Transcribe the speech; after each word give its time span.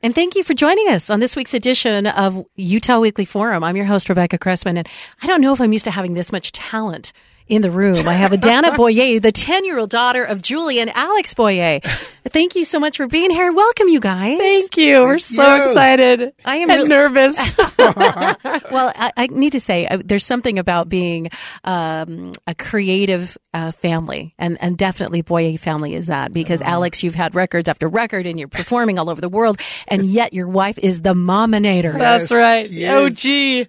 And 0.00 0.14
thank 0.14 0.36
you 0.36 0.44
for 0.44 0.54
joining 0.54 0.88
us 0.88 1.10
on 1.10 1.18
this 1.18 1.34
week's 1.34 1.54
edition 1.54 2.06
of 2.06 2.46
Utah 2.54 3.00
Weekly 3.00 3.24
Forum. 3.24 3.64
I'm 3.64 3.74
your 3.74 3.86
host, 3.86 4.08
Rebecca 4.08 4.38
Cressman, 4.38 4.78
and 4.78 4.86
I 5.20 5.26
don't 5.26 5.40
know 5.40 5.52
if 5.52 5.60
I'm 5.60 5.72
used 5.72 5.86
to 5.86 5.90
having 5.90 6.14
this 6.14 6.30
much 6.30 6.52
talent 6.52 7.12
in 7.48 7.62
the 7.62 7.70
room. 7.70 8.06
I 8.06 8.14
have 8.14 8.32
Adana 8.38 8.76
Boyer, 8.76 9.20
the 9.20 9.32
10 9.32 9.64
year 9.64 9.78
old 9.78 9.90
daughter 9.90 10.24
of 10.24 10.42
Julie 10.42 10.80
and 10.80 10.90
Alex 10.94 11.34
Boyer. 11.34 11.80
Thank 12.28 12.56
you 12.56 12.64
so 12.64 12.78
much 12.78 12.98
for 12.98 13.06
being 13.06 13.30
here. 13.30 13.50
Welcome, 13.52 13.88
you 13.88 14.00
guys. 14.00 14.36
Thank 14.38 14.76
you. 14.76 15.00
We're 15.00 15.18
so 15.18 15.56
you. 15.56 15.62
excited. 15.68 16.34
I 16.44 16.56
am 16.56 16.70
and 16.70 16.78
really- 16.78 16.88
nervous. 16.88 17.36
well, 18.70 18.92
I, 18.94 19.12
I 19.16 19.26
need 19.28 19.52
to 19.52 19.60
say 19.60 19.86
uh, 19.86 19.98
there's 20.04 20.26
something 20.26 20.58
about 20.58 20.88
being 20.88 21.30
um, 21.64 22.32
a 22.46 22.54
creative 22.54 23.36
uh, 23.54 23.72
family, 23.72 24.34
and 24.38 24.58
and 24.60 24.76
definitely 24.76 25.22
Boyer 25.22 25.56
family 25.56 25.94
is 25.94 26.08
that 26.08 26.32
because 26.32 26.60
Alex, 26.60 27.02
you've 27.02 27.14
had 27.14 27.34
records 27.34 27.68
after 27.68 27.88
record, 27.88 28.26
and 28.26 28.38
you're 28.38 28.48
performing 28.48 28.98
all 28.98 29.08
over 29.08 29.20
the 29.20 29.28
world, 29.28 29.58
and 29.86 30.04
yet 30.04 30.34
your 30.34 30.48
wife 30.48 30.78
is 30.78 31.00
the 31.00 31.14
mominator. 31.14 31.92
That's 31.92 32.30
right. 32.30 32.68
she 32.68 32.86
Oh, 32.86 33.08
gee. 33.08 33.68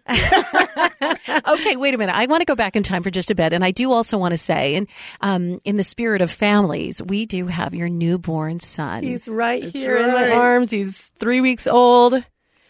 Okay, 1.48 1.76
wait 1.76 1.94
a 1.94 1.98
minute. 1.98 2.16
I 2.16 2.26
want 2.26 2.41
to 2.41 2.46
go 2.46 2.55
back 2.55 2.76
in 2.76 2.84
time 2.84 3.04
for 3.04 3.10
just 3.10 3.32
a 3.32 3.35
bit, 3.35 3.54
and 3.54 3.63
I 3.63 3.72
do 3.72 3.91
also 3.91 4.18
want 4.18 4.34
to 4.34 4.38
say, 4.38 4.76
and 4.76 4.88
um, 5.21 5.60
in 5.66 5.77
the 5.77 5.84
spirit 5.84 6.21
of 6.21 6.32
families, 6.32 7.02
we 7.04 7.26
do 7.26 7.48
have 7.48 7.74
your 7.74 7.90
newborn 7.90 8.60
son, 8.60 9.04
He's 9.04 9.27
right 9.27 9.63
here 9.63 9.98
in 9.98 10.08
my 10.08 10.32
arms. 10.32 10.71
He's 10.71 11.12
three 11.20 11.41
weeks 11.41 11.68
old. 11.68 12.24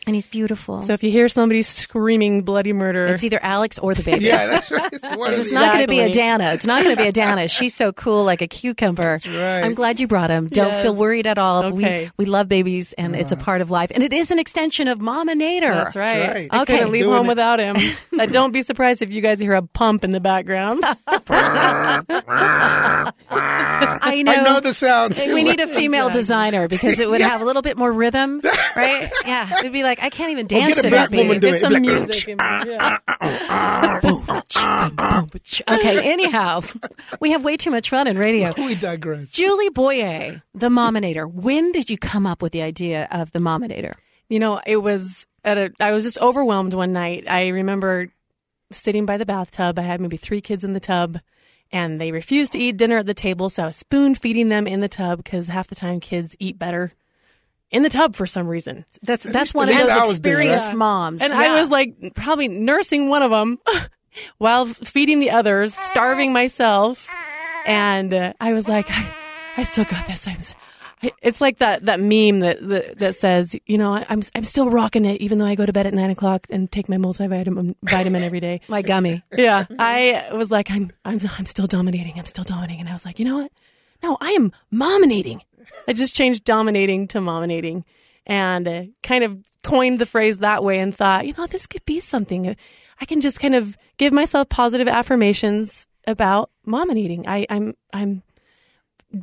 And 0.09 0.15
he's 0.15 0.27
beautiful. 0.27 0.81
So 0.81 0.93
if 0.93 1.03
you 1.03 1.11
hear 1.11 1.29
somebody 1.29 1.61
screaming 1.61 2.41
bloody 2.41 2.73
murder, 2.73 3.05
it's 3.05 3.23
either 3.23 3.39
Alex 3.43 3.77
or 3.77 3.93
the 3.93 4.01
baby. 4.03 4.25
Yeah, 4.29 4.47
that's 4.47 4.71
right. 4.71 4.89
It's 4.91 5.07
one 5.15 5.33
It's 5.33 5.49
the- 5.49 5.55
not 5.55 5.73
going 5.73 5.85
to 5.85 5.87
be 5.87 5.99
a 5.99 6.11
Dana. 6.11 6.51
It's 6.53 6.65
not 6.65 6.83
going 6.83 6.95
to 6.95 7.01
be 7.01 7.07
a 7.07 7.11
Dana. 7.11 7.47
She's 7.47 7.73
so 7.75 7.91
cool, 7.93 8.23
like 8.23 8.41
a 8.41 8.47
cucumber. 8.47 9.19
right. 9.25 9.61
I'm 9.63 9.75
glad 9.75 9.99
you 9.99 10.07
brought 10.07 10.29
him. 10.31 10.47
Don't 10.47 10.67
Yes. 10.67 10.81
feel 10.81 10.95
worried 10.95 11.27
at 11.27 11.37
all. 11.37 11.65
Okay. 11.65 12.05
We 12.17 12.25
we 12.25 12.25
love 12.25 12.47
babies, 12.49 12.93
and 12.93 13.15
it's 13.15 13.31
a 13.31 13.37
part 13.37 13.61
of 13.61 13.69
life, 13.71 13.91
and 13.93 14.03
it 14.03 14.11
is 14.13 14.31
an 14.31 14.39
extension 14.39 14.87
of 14.87 14.99
Mominator. 14.99 15.73
that's 15.73 15.95
right. 15.95 16.19
That's 16.19 16.33
right. 16.35 16.47
I 16.51 16.61
Okay. 16.63 16.73
couldn't 16.77 16.91
leave 16.91 17.03
Doing 17.05 17.15
home 17.17 17.25
it. 17.27 17.29
without 17.29 17.59
him. 17.59 17.77
Uh, 18.19 18.25
don't 18.25 18.51
be 18.51 18.61
surprised 18.63 19.01
if 19.01 19.09
you 19.11 19.21
guys 19.21 19.39
hear 19.39 19.53
a 19.53 19.61
pump 19.61 20.03
in 20.03 20.11
the 20.11 20.19
background. 20.19 20.83
I 23.31 24.21
know. 24.23 24.31
I 24.31 24.43
know 24.43 24.59
the 24.59 24.73
sound. 24.73 25.15
We 25.15 25.43
need 25.43 25.59
a 25.59 25.67
female 25.67 26.09
designer 26.09 26.67
because 26.67 26.99
it 26.99 27.09
would 27.09 27.21
have 27.21 27.41
a 27.41 27.45
little 27.45 27.61
bit 27.61 27.77
more 27.77 27.91
rhythm, 27.91 28.41
right? 28.75 29.09
Yeah, 29.25 29.59
it'd 29.59 29.71
be 29.71 29.83
like 29.83 29.98
I 30.01 30.09
can't 30.09 30.31
even 30.31 30.47
dance 30.47 30.75
get 30.75 30.79
a 30.79 30.81
to 30.83 30.89
black 30.89 31.09
that 31.09 31.17
woman 31.17 31.39
do 31.39 31.47
Get 31.47 31.55
it. 31.55 31.61
some 31.61 31.73
Like, 31.73 31.81
music. 31.81 32.27
in 32.27 32.37
there. 32.37 32.65
Yeah. 32.65 33.99
Okay, 35.69 36.11
anyhow, 36.11 36.61
we 37.19 37.31
have 37.31 37.43
way 37.43 37.57
too 37.57 37.69
much 37.71 37.89
fun 37.89 38.07
in 38.07 38.17
radio. 38.17 38.53
we 38.57 38.75
digress. 38.75 39.31
Julie 39.31 39.69
Boyer, 39.69 40.41
the 40.53 40.69
Mominator. 40.69 41.27
When 41.27 41.71
did 41.71 41.89
you 41.89 41.97
come 41.97 42.25
up 42.25 42.41
with 42.41 42.51
the 42.51 42.61
idea 42.61 43.07
of 43.11 43.31
the 43.31 43.39
Mominator? 43.39 43.93
You 44.27 44.39
know, 44.39 44.59
it 44.65 44.77
was 44.77 45.25
at 45.43 45.57
a. 45.57 45.71
I 45.79 45.91
was 45.91 46.03
just 46.03 46.19
overwhelmed 46.19 46.73
one 46.73 46.93
night. 46.93 47.25
I 47.29 47.47
remember 47.49 48.07
sitting 48.71 49.05
by 49.05 49.17
the 49.17 49.25
bathtub. 49.25 49.79
I 49.79 49.83
had 49.83 50.01
maybe 50.01 50.17
three 50.17 50.41
kids 50.41 50.63
in 50.63 50.73
the 50.73 50.79
tub, 50.79 51.19
and 51.71 51.99
they 52.01 52.11
refused 52.11 52.53
to 52.53 52.59
eat 52.59 52.77
dinner 52.77 52.97
at 52.97 53.05
the 53.05 53.13
table. 53.13 53.49
So 53.49 53.63
I 53.63 53.67
was 53.67 53.75
spoon 53.77 54.15
feeding 54.15 54.49
them 54.49 54.67
in 54.67 54.81
the 54.81 54.89
tub 54.89 55.23
because 55.23 55.47
half 55.47 55.67
the 55.67 55.75
time 55.75 55.99
kids 55.99 56.35
eat 56.39 56.59
better 56.59 56.93
in 57.71 57.83
the 57.83 57.89
tub 57.89 58.15
for 58.15 58.25
some 58.25 58.47
reason. 58.47 58.85
That's 59.03 59.23
that's 59.23 59.53
one 59.53 59.69
of 59.69 59.75
those 59.75 59.85
I 59.85 60.05
was 60.05 60.19
doing 60.19 60.47
it. 60.49 60.51
experienced 60.53 60.73
moms. 60.73 61.21
And 61.21 61.31
Yeah. 61.33 61.39
I 61.39 61.59
was 61.59 61.69
like 61.69 61.95
probably 62.15 62.47
nursing 62.47 63.09
one 63.09 63.21
of 63.21 63.31
them 63.31 63.59
while 64.37 64.65
feeding 64.65 65.19
the 65.19 65.31
others, 65.31 65.73
starving 65.75 66.33
myself. 66.33 67.07
And 67.65 68.13
uh, 68.13 68.33
I 68.39 68.53
was 68.53 68.67
like, 68.67 68.87
I, 68.89 69.13
I 69.57 69.63
still 69.63 69.85
got 69.85 70.07
this. 70.07 70.27
I'm. 70.27 70.37
s- 70.37 70.55
I- 71.03 71.11
It's 71.21 71.39
like 71.39 71.59
that, 71.59 71.85
that 71.85 71.99
meme 71.99 72.39
that, 72.41 72.57
that 72.67 72.99
that 72.99 73.15
says, 73.15 73.55
you 73.65 73.77
know, 73.77 73.93
I- 73.93 74.05
I'm 74.09 74.21
I'm 74.35 74.43
still 74.43 74.69
rocking 74.69 75.05
it, 75.05 75.21
even 75.21 75.37
though 75.37 75.45
I 75.45 75.55
go 75.55 75.65
to 75.65 75.71
bed 75.73 75.85
at 75.87 75.93
nine 75.93 76.09
o'clock 76.09 76.47
and 76.49 76.69
take 76.71 76.89
my 76.89 76.97
multivitamin 76.97 77.75
vitamin 77.83 78.23
every 78.23 78.39
day. 78.41 78.59
my 78.67 78.81
gummy. 78.81 79.23
Yeah, 79.37 79.65
I 79.77 80.29
was 80.33 80.51
like, 80.51 80.69
I'm 80.71 80.91
I'm 81.05 81.19
I'm 81.37 81.45
still 81.45 81.67
dominating. 81.67 82.13
I'm 82.17 82.25
still 82.25 82.43
dominating, 82.43 82.79
and 82.81 82.89
I 82.89 82.93
was 82.93 83.05
like, 83.05 83.17
you 83.19 83.25
know 83.25 83.37
what? 83.37 83.51
No, 84.03 84.17
I 84.19 84.31
am 84.31 84.51
mominating. 84.71 85.41
I 85.87 85.93
just 85.93 86.15
changed 86.15 86.43
dominating 86.43 87.07
to 87.09 87.21
mominating, 87.21 87.85
and 88.25 88.67
uh, 88.67 88.83
kind 89.03 89.23
of 89.23 89.37
coined 89.63 89.99
the 89.99 90.05
phrase 90.05 90.39
that 90.39 90.63
way, 90.63 90.79
and 90.79 90.95
thought, 90.95 91.27
you 91.27 91.33
know, 91.37 91.47
this 91.47 91.67
could 91.67 91.85
be 91.85 91.99
something. 91.99 92.55
I 93.01 93.05
can 93.05 93.21
just 93.21 93.39
kind 93.39 93.55
of 93.55 93.77
give 93.97 94.13
myself 94.13 94.49
positive 94.49 94.87
affirmations 94.87 95.87
about 96.07 96.49
mominating. 96.65 97.27
I, 97.27 97.45
I'm 97.49 97.75
I'm 97.93 98.23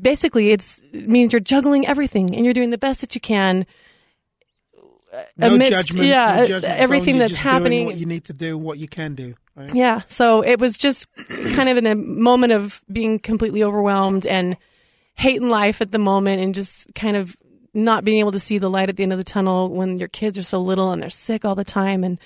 basically 0.00 0.50
it's 0.50 0.80
it 0.92 1.08
means 1.08 1.32
you're 1.32 1.40
juggling 1.40 1.86
everything 1.86 2.34
and 2.34 2.44
you're 2.44 2.54
doing 2.54 2.70
the 2.70 2.78
best 2.78 3.00
that 3.00 3.14
you 3.14 3.20
can. 3.20 3.66
No 5.36 5.54
amidst- 5.54 5.70
judgment. 5.70 6.06
yeah, 6.08 6.36
no 6.36 6.46
judgment 6.46 6.78
everything 6.78 7.18
that's 7.18 7.36
happening. 7.36 7.86
what 7.86 7.96
you 7.96 8.06
need 8.06 8.24
to 8.24 8.32
do, 8.32 8.58
what 8.58 8.78
you 8.78 8.88
can 8.88 9.14
do. 9.14 9.34
Right? 9.54 9.74
Yeah. 9.74 10.02
So 10.06 10.42
it 10.42 10.58
was 10.58 10.76
just 10.76 11.08
kind 11.54 11.68
of 11.68 11.78
in 11.78 11.86
a 11.86 11.94
moment 11.94 12.52
of 12.52 12.82
being 12.92 13.18
completely 13.18 13.62
overwhelmed 13.62 14.26
and 14.26 14.56
hating 15.16 15.48
life 15.48 15.80
at 15.80 15.92
the 15.92 15.98
moment 15.98 16.42
and 16.42 16.54
just 16.54 16.94
kind 16.94 17.16
of 17.16 17.36
not 17.74 18.04
being 18.04 18.20
able 18.20 18.32
to 18.32 18.38
see 18.38 18.58
the 18.58 18.70
light 18.70 18.88
at 18.88 18.96
the 18.96 19.02
end 19.02 19.12
of 19.12 19.18
the 19.18 19.24
tunnel 19.24 19.68
when 19.68 19.98
your 19.98 20.08
kids 20.08 20.38
are 20.38 20.42
so 20.42 20.60
little 20.60 20.92
and 20.92 21.02
they're 21.02 21.10
sick 21.10 21.44
all 21.44 21.54
the 21.54 21.64
time. 21.64 22.04
And, 22.04 22.18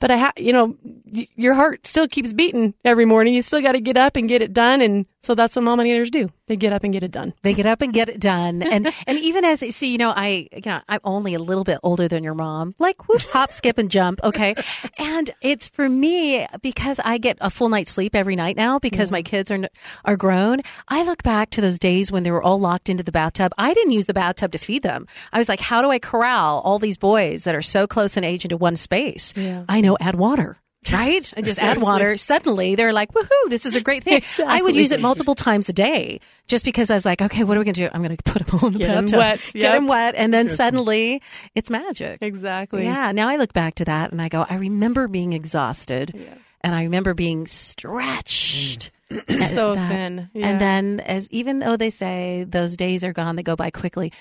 but 0.00 0.10
I 0.10 0.16
ha 0.16 0.32
you 0.36 0.52
know, 0.52 0.76
y- 1.06 1.28
your 1.36 1.54
heart 1.54 1.86
still 1.86 2.08
keeps 2.08 2.32
beating 2.32 2.74
every 2.84 3.04
morning. 3.04 3.34
You 3.34 3.42
still 3.42 3.60
got 3.60 3.72
to 3.72 3.80
get 3.80 3.96
up 3.96 4.16
and 4.16 4.28
get 4.28 4.42
it 4.42 4.52
done. 4.52 4.80
And 4.80 5.06
so 5.24 5.34
that's 5.34 5.56
what 5.56 5.62
mom 5.62 5.78
mominators 5.78 6.10
do. 6.10 6.28
They 6.46 6.56
get 6.56 6.72
up 6.72 6.84
and 6.84 6.92
get 6.92 7.02
it 7.02 7.10
done. 7.10 7.32
They 7.42 7.54
get 7.54 7.66
up 7.66 7.82
and 7.82 7.92
get 7.92 8.08
it 8.08 8.20
done, 8.20 8.62
and 8.74 8.92
and 9.06 9.18
even 9.18 9.44
as 9.44 9.60
see, 9.74 9.90
you 9.90 9.98
know, 9.98 10.10
I 10.10 10.48
you 10.52 10.62
know, 10.66 10.80
I'm 10.88 11.00
only 11.04 11.34
a 11.34 11.38
little 11.38 11.64
bit 11.64 11.78
older 11.82 12.08
than 12.08 12.22
your 12.22 12.34
mom, 12.34 12.74
like 12.78 13.08
whoop, 13.08 13.22
hop, 13.22 13.52
skip, 13.52 13.78
and 13.78 13.90
jump. 13.90 14.20
Okay, 14.22 14.54
and 14.98 15.30
it's 15.40 15.68
for 15.68 15.88
me 15.88 16.46
because 16.62 17.00
I 17.04 17.18
get 17.18 17.38
a 17.40 17.50
full 17.50 17.68
night's 17.68 17.90
sleep 17.90 18.14
every 18.14 18.36
night 18.36 18.56
now 18.56 18.78
because 18.78 19.10
my 19.10 19.22
kids 19.22 19.50
are 19.50 19.68
are 20.04 20.16
grown. 20.16 20.60
I 20.88 21.02
look 21.04 21.22
back 21.22 21.50
to 21.50 21.60
those 21.60 21.78
days 21.78 22.12
when 22.12 22.22
they 22.22 22.30
were 22.30 22.42
all 22.42 22.60
locked 22.60 22.88
into 22.88 23.02
the 23.02 23.12
bathtub. 23.12 23.52
I 23.56 23.72
didn't 23.74 23.92
use 23.92 24.06
the 24.06 24.14
bathtub 24.14 24.52
to 24.52 24.58
feed 24.58 24.82
them. 24.82 25.06
I 25.32 25.38
was 25.38 25.48
like, 25.48 25.60
how 25.60 25.82
do 25.82 25.90
I 25.90 25.98
corral 25.98 26.60
all 26.60 26.78
these 26.78 26.98
boys 26.98 27.44
that 27.44 27.54
are 27.54 27.62
so 27.62 27.86
close 27.86 28.16
in 28.16 28.24
age 28.24 28.44
into 28.44 28.56
one 28.56 28.76
space? 28.76 29.32
I 29.68 29.80
know, 29.80 29.96
add 30.00 30.16
water. 30.16 30.58
Right? 30.92 31.32
And 31.36 31.44
just 31.44 31.60
add 31.60 31.80
water. 31.82 32.16
Suddenly 32.16 32.74
they're 32.74 32.92
like, 32.92 33.12
woohoo, 33.12 33.48
this 33.48 33.66
is 33.66 33.76
a 33.76 33.80
great 33.80 34.04
thing. 34.04 34.22
I 34.46 34.60
would 34.62 34.76
use 34.76 34.92
it 34.92 35.00
multiple 35.00 35.34
times 35.34 35.68
a 35.68 35.72
day 35.72 36.20
just 36.46 36.64
because 36.64 36.90
I 36.90 36.94
was 36.94 37.04
like, 37.04 37.20
okay, 37.22 37.44
what 37.44 37.56
are 37.56 37.60
we 37.60 37.64
going 37.64 37.74
to 37.74 37.80
do? 37.82 37.90
I'm 37.92 38.02
going 38.02 38.16
to 38.16 38.22
put 38.22 38.46
them 38.46 38.58
all 38.60 38.66
in 38.68 38.72
the 38.74 38.78
Get 38.80 38.94
bathtub. 38.94 39.18
wet. 39.18 39.40
Get 39.52 39.54
Yep. 39.62 39.72
them 39.74 39.86
wet. 39.88 40.14
And 40.16 40.32
then 40.34 40.48
suddenly 40.48 41.22
it's 41.54 41.70
magic. 41.70 42.18
Exactly. 42.20 42.84
Yeah. 42.84 43.12
Now 43.12 43.28
I 43.28 43.36
look 43.36 43.52
back 43.52 43.74
to 43.76 43.84
that 43.86 44.12
and 44.12 44.20
I 44.22 44.28
go, 44.28 44.46
I 44.48 44.56
remember 44.56 45.08
being 45.08 45.32
exhausted 45.32 46.14
and 46.60 46.74
I 46.74 46.82
remember 46.84 47.14
being 47.14 47.46
stretched. 47.46 48.90
at 49.28 49.50
So 49.50 49.74
that. 49.74 49.88
thin. 49.90 50.30
Yeah. 50.32 50.48
And 50.48 50.60
then, 50.60 51.00
as 51.00 51.28
even 51.30 51.58
though 51.60 51.76
they 51.76 51.90
say 51.90 52.44
those 52.48 52.76
days 52.76 53.04
are 53.04 53.12
gone, 53.12 53.36
they 53.36 53.42
go 53.42 53.54
by 53.56 53.70
quickly. 53.70 54.12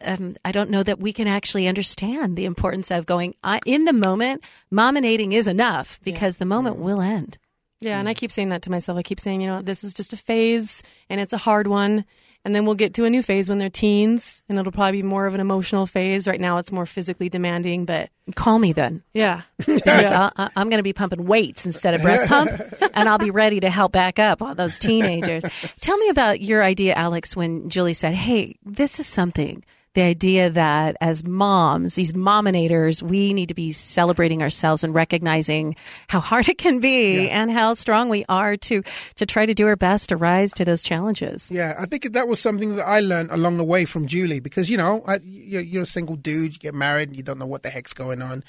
Um, 0.00 0.34
I 0.44 0.52
don't 0.52 0.70
know 0.70 0.82
that 0.82 0.98
we 1.00 1.12
can 1.12 1.26
actually 1.28 1.66
understand 1.68 2.36
the 2.36 2.44
importance 2.44 2.90
of 2.90 3.06
going 3.06 3.34
I, 3.42 3.60
in 3.64 3.84
the 3.84 3.92
moment. 3.92 4.44
Mominating 4.70 5.32
is 5.32 5.46
enough 5.46 6.00
because 6.02 6.36
the 6.36 6.44
moment 6.44 6.76
will 6.76 7.00
end. 7.00 7.38
Yeah, 7.80 7.98
and 7.98 8.08
I 8.08 8.14
keep 8.14 8.30
saying 8.32 8.48
that 8.48 8.62
to 8.62 8.70
myself. 8.70 8.98
I 8.98 9.02
keep 9.02 9.20
saying, 9.20 9.40
you 9.42 9.46
know, 9.46 9.60
this 9.62 9.84
is 9.84 9.92
just 9.94 10.12
a 10.12 10.16
phase 10.16 10.82
and 11.10 11.20
it's 11.20 11.32
a 11.32 11.38
hard 11.38 11.66
one. 11.66 12.04
And 12.46 12.54
then 12.54 12.66
we'll 12.66 12.74
get 12.74 12.92
to 12.94 13.04
a 13.06 13.10
new 13.10 13.22
phase 13.22 13.48
when 13.48 13.56
they're 13.58 13.70
teens 13.70 14.42
and 14.48 14.58
it'll 14.58 14.72
probably 14.72 15.00
be 15.00 15.02
more 15.02 15.26
of 15.26 15.34
an 15.34 15.40
emotional 15.40 15.86
phase. 15.86 16.28
Right 16.28 16.40
now 16.40 16.58
it's 16.58 16.70
more 16.72 16.84
physically 16.84 17.30
demanding, 17.30 17.86
but 17.86 18.10
Call 18.36 18.58
me 18.58 18.72
then. 18.72 19.02
yeah. 19.14 19.42
Because 19.66 20.04
I'll, 20.04 20.32
I'm 20.54 20.68
going 20.68 20.78
to 20.78 20.82
be 20.82 20.92
pumping 20.92 21.24
weights 21.24 21.64
instead 21.66 21.94
of 21.94 22.02
breast 22.02 22.26
pump, 22.26 22.50
and 22.94 23.08
I'll 23.08 23.18
be 23.18 23.30
ready 23.30 23.60
to 23.60 23.70
help 23.70 23.92
back 23.92 24.18
up 24.18 24.42
all 24.42 24.54
those 24.54 24.78
teenagers. 24.78 25.42
Tell 25.80 25.96
me 25.98 26.08
about 26.10 26.40
your 26.42 26.62
idea, 26.62 26.94
Alex, 26.94 27.34
when 27.36 27.68
Julie 27.70 27.92
said, 27.94 28.14
"Hey, 28.14 28.56
this 28.64 28.98
is 29.00 29.06
something 29.06 29.62
the 29.94 30.02
idea 30.02 30.50
that 30.50 30.96
as 31.00 31.24
moms, 31.24 31.94
these 31.94 32.12
mominators, 32.12 33.00
we 33.00 33.32
need 33.32 33.48
to 33.48 33.54
be 33.54 33.72
celebrating 33.72 34.42
ourselves 34.42 34.84
and 34.84 34.94
recognizing 34.94 35.76
how 36.08 36.20
hard 36.20 36.48
it 36.48 36.58
can 36.58 36.80
be 36.80 37.30
and 37.30 37.50
how 37.50 37.74
strong 37.74 38.08
we 38.08 38.24
are 38.28 38.56
to 38.56 38.82
to 39.16 39.26
try 39.26 39.46
to 39.46 39.54
do 39.54 39.66
our 39.66 39.76
best 39.76 40.08
to 40.10 40.16
rise 40.16 40.52
to 40.52 40.64
those 40.64 40.82
challenges. 40.82 41.50
Yeah, 41.50 41.74
I 41.78 41.86
think 41.86 42.12
that 42.12 42.28
was 42.28 42.40
something 42.40 42.76
that 42.76 42.86
I 42.86 43.00
learned 43.00 43.30
along 43.30 43.56
the 43.56 43.64
way 43.64 43.84
from 43.84 44.06
Julie 44.06 44.40
because 44.40 44.68
you 44.68 44.76
know 44.76 45.02
I, 45.06 45.20
you're, 45.24 45.62
you're 45.62 45.82
a 45.82 45.86
single 45.86 46.16
dude, 46.16 46.54
you 46.54 46.58
get 46.58 46.74
married, 46.74 47.08
and 47.08 47.16
you 47.16 47.22
don't 47.22 47.38
know 47.38 47.46
what 47.46 47.62
the 47.62 47.70
heck's 47.70 47.92
going 47.92 48.20
on, 48.20 48.42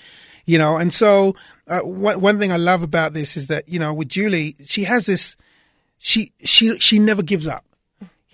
you 0.46 0.58
know. 0.58 0.78
And 0.78 0.94
so 0.94 1.36
uh, 1.68 1.82
one 1.82 2.22
one 2.22 2.40
thing 2.40 2.52
I 2.52 2.58
love 2.58 2.82
about 2.84 3.14
this 3.14 3.38
is 3.38 3.48
that 3.48 3.70
you 3.70 3.80
know 3.80 3.94
with 3.94 4.10
Julie, 4.10 4.56
she 4.64 4.86
has 4.86 5.06
this, 5.06 5.38
she 6.00 6.32
she 6.44 6.78
she 6.80 6.98
never 6.98 7.22
gives 7.22 7.48
up, 7.48 7.66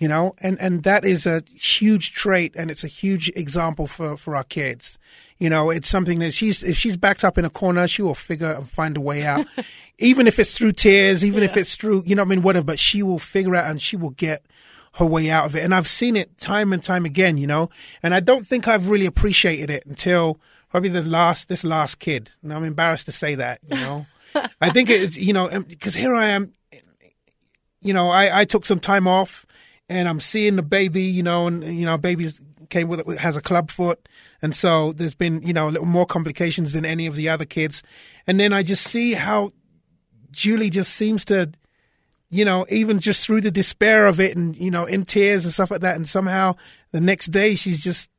you 0.02 0.08
know, 0.08 0.34
and 0.38 0.60
and 0.60 0.82
that 0.82 1.04
is 1.04 1.26
a 1.26 1.44
huge 1.54 2.12
trait, 2.12 2.56
and 2.56 2.72
it's 2.72 2.82
a 2.82 2.88
huge 2.88 3.28
example 3.36 3.86
for 3.86 4.16
for 4.16 4.34
our 4.34 4.42
kids. 4.42 4.98
You 5.38 5.48
know, 5.48 5.70
it's 5.70 5.88
something 5.88 6.18
that 6.18 6.32
she's 6.32 6.64
if 6.64 6.76
she's 6.76 6.96
backed 6.96 7.22
up 7.22 7.38
in 7.38 7.44
a 7.44 7.50
corner, 7.50 7.86
she 7.86 8.02
will 8.02 8.16
figure 8.16 8.50
and 8.50 8.68
find 8.68 8.96
a 8.96 9.00
way 9.00 9.22
out, 9.22 9.46
even 9.98 10.26
if 10.26 10.40
it's 10.40 10.58
through 10.58 10.72
tears, 10.72 11.24
even 11.24 11.44
if 11.44 11.56
it's 11.56 11.76
through 11.76 12.02
you 12.04 12.16
know 12.16 12.22
what 12.22 12.32
I 12.32 12.34
mean 12.34 12.42
whatever. 12.42 12.64
But 12.64 12.80
she 12.80 13.00
will 13.00 13.20
figure 13.20 13.54
out 13.54 13.70
and 13.70 13.80
she 13.80 13.94
will 13.94 14.10
get 14.10 14.44
her 14.94 15.06
way 15.06 15.30
out 15.30 15.46
of 15.46 15.54
it. 15.54 15.62
And 15.62 15.72
I've 15.72 15.86
seen 15.86 16.16
it 16.16 16.36
time 16.36 16.72
and 16.72 16.82
time 16.82 17.04
again, 17.04 17.38
you 17.38 17.46
know. 17.46 17.70
And 18.02 18.12
I 18.12 18.18
don't 18.18 18.44
think 18.44 18.66
I've 18.66 18.88
really 18.88 19.06
appreciated 19.06 19.70
it 19.70 19.86
until 19.86 20.40
probably 20.68 20.88
the 20.88 21.02
last 21.02 21.48
this 21.48 21.62
last 21.62 22.00
kid. 22.00 22.30
And 22.42 22.52
I'm 22.52 22.64
embarrassed 22.64 23.06
to 23.06 23.12
say 23.12 23.36
that, 23.36 23.60
you 23.68 23.76
know. 23.76 24.06
I 24.60 24.70
think 24.70 24.90
it's 24.90 25.16
you 25.16 25.32
know 25.32 25.48
um, 25.48 25.62
because 25.62 25.94
here 25.94 26.16
I 26.16 26.30
am, 26.30 26.54
you 27.80 27.92
know, 27.92 28.10
I 28.10 28.40
I 28.40 28.44
took 28.46 28.64
some 28.64 28.80
time 28.80 29.06
off 29.06 29.46
and 29.92 30.08
I'm 30.08 30.20
seeing 30.20 30.56
the 30.56 30.62
baby, 30.62 31.02
you 31.02 31.22
know, 31.22 31.46
and 31.46 31.62
you 31.64 31.84
know, 31.84 31.98
baby 31.98 32.28
came 32.70 32.88
with 32.88 33.06
it 33.08 33.18
has 33.18 33.36
a 33.36 33.42
club 33.42 33.70
foot, 33.70 34.08
and 34.40 34.54
so 34.54 34.92
there's 34.92 35.14
been 35.14 35.42
you 35.42 35.52
know 35.52 35.68
a 35.68 35.70
little 35.70 35.86
more 35.86 36.06
complications 36.06 36.72
than 36.72 36.84
any 36.84 37.06
of 37.06 37.16
the 37.16 37.28
other 37.28 37.44
kids, 37.44 37.82
and 38.26 38.40
then 38.40 38.52
I 38.52 38.62
just 38.62 38.84
see 38.84 39.12
how 39.12 39.52
Julie 40.30 40.70
just 40.70 40.94
seems 40.94 41.24
to, 41.26 41.52
you 42.30 42.44
know, 42.44 42.64
even 42.70 42.98
just 42.98 43.26
through 43.26 43.42
the 43.42 43.50
despair 43.50 44.06
of 44.06 44.18
it, 44.18 44.36
and 44.36 44.56
you 44.56 44.70
know, 44.70 44.86
in 44.86 45.04
tears 45.04 45.44
and 45.44 45.52
stuff 45.52 45.70
like 45.70 45.82
that, 45.82 45.96
and 45.96 46.08
somehow 46.08 46.56
the 46.90 47.00
next 47.00 47.26
day 47.26 47.54
she's 47.54 47.82
just 47.82 48.10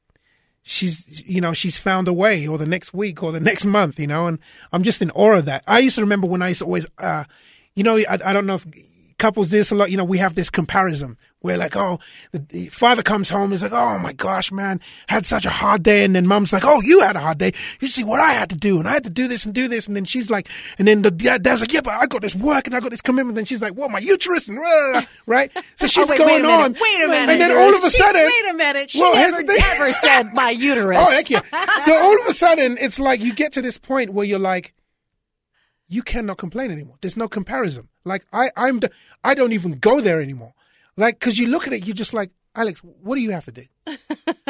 she's 0.64 1.22
you 1.28 1.42
know 1.42 1.54
she's 1.54 1.78
found 1.78 2.08
a 2.08 2.14
way 2.14 2.48
or 2.48 2.58
the 2.58 2.66
next 2.66 2.94
week 2.94 3.22
or 3.22 3.32
the 3.32 3.40
next 3.40 3.66
month 3.66 4.00
you 4.00 4.08
know. 4.08 4.28
And 4.28 4.40
i'm 4.72 4.82
just 4.82 5.02
in 5.02 5.12
awe 5.12 5.38
of 5.38 5.46
that. 5.46 5.64
I 5.68 5.80
used 5.80 5.96
to 5.96 6.02
remember 6.02 6.26
when 6.26 6.42
i 6.42 6.48
used 6.50 6.60
to 6.60 6.66
always 6.66 6.88
uh 6.98 7.26
you 7.76 7.84
know 7.84 7.98
i, 7.98 8.18
I 8.26 8.32
don't 8.34 8.46
know 8.46 8.56
if 8.56 8.66
couples 9.24 9.50
this 9.50 9.72
a 9.72 9.76
lot 9.76 9.90
you 9.92 9.98
know 9.98 10.04
we 10.04 10.18
have 10.18 10.36
this 10.36 10.50
comparison 10.50 11.18
where 11.40 11.58
like 11.58 11.76
oh 11.76 11.98
the, 12.34 12.40
the 12.40 12.66
father 12.68 13.02
comes 13.02 13.30
home 13.30 13.52
he's 13.52 13.64
like 13.64 13.72
oh 13.72 13.98
my 14.00 14.14
gosh 14.14 14.52
man 14.52 14.80
had 15.08 15.26
such 15.26 15.46
a 15.46 15.50
hard 15.50 15.82
day. 15.84 16.04
And 16.06 16.14
then 16.16 16.26
mom's 16.28 16.52
like 16.54 16.64
oh 16.66 16.80
you 16.84 17.00
had 17.02 17.16
a 17.16 17.20
hard 17.20 17.38
day. 17.38 17.52
You 17.82 17.88
see 17.88 18.04
what 18.04 18.20
i 18.20 18.32
had 18.34 18.50
to 18.50 18.56
do. 18.56 18.80
And 18.80 18.88
i 18.88 18.94
had 18.94 19.04
to 19.06 19.10
do 19.22 19.28
this 19.28 19.46
and 19.46 19.54
do 19.54 19.68
this. 19.68 19.88
And 19.88 19.96
then 19.96 20.06
she's 20.06 20.30
like 20.30 20.50
and 20.78 20.88
then 20.88 21.02
the 21.04 21.12
dad's 21.12 21.62
like 21.62 21.72
yeah 21.74 21.82
but 21.84 21.94
i 21.94 22.06
got 22.06 22.22
this 22.22 22.36
work 22.36 22.66
and 22.68 22.76
i 22.76 22.80
got 22.82 22.92
this 22.92 23.02
commitment. 23.02 23.38
And 23.38 23.48
she's 23.48 23.62
like 23.62 23.76
well 23.76 23.90
my 23.90 24.00
uterus 24.00 24.48
and 24.50 24.58
rah, 24.58 24.70
rah, 24.70 24.92
rah, 25.00 25.04
right? 25.26 25.52
So 25.78 25.88
she's 25.88 26.06
Oh, 26.10 26.12
wait, 26.12 26.18
going 26.20 26.44
wait 26.44 26.52
on. 26.52 26.74
Wait 26.74 27.04
a 27.04 27.08
minute. 27.08 27.30
and 27.32 27.42
then 27.42 27.52
all 27.52 27.74
of 27.76 27.84
a 27.84 27.90
She- 27.90 27.98
sudden 27.98 28.30
wait 28.30 28.52
a 28.52 28.58
minute. 28.58 28.90
She 28.90 29.00
Well, 29.00 29.14
never, 29.16 29.42
never 29.44 29.94
said 29.94 30.34
my 30.34 30.50
uterus. 30.70 31.00
Oh, 31.02 31.12
heck 31.12 31.30
yeah. 31.30 31.42
So 31.86 31.94
all 31.94 32.20
of 32.22 32.28
a 32.28 32.34
sudden, 32.34 32.78
it's 32.80 33.00
like 33.00 33.22
you 33.22 33.34
get 33.34 33.52
to 33.54 33.62
this 33.62 33.78
point 33.78 34.12
where 34.14 34.26
you're 34.26 34.40
like, 34.40 34.74
you 35.88 36.02
cannot 36.04 36.38
complain 36.38 36.72
anymore. 36.72 36.96
There's 37.02 37.18
no 37.18 37.28
comparison. 37.28 37.88
Like 38.06 38.26
I, 38.34 38.50
I'm, 38.56 38.80
I 39.24 39.34
don't 39.34 39.52
even 39.54 39.80
go 39.80 40.02
there 40.02 40.22
anymore. 40.22 40.54
Like, 40.98 41.20
because 41.20 41.38
you 41.40 41.48
look 41.48 41.66
at 41.68 41.74
it, 41.74 41.86
you're 41.88 41.96
just 41.96 42.14
like, 42.14 42.32
Alex, 42.56 42.80
what 42.82 43.16
do 43.16 43.22
you 43.22 43.32
have 43.32 43.46
to 43.46 43.52
do? 43.52 43.66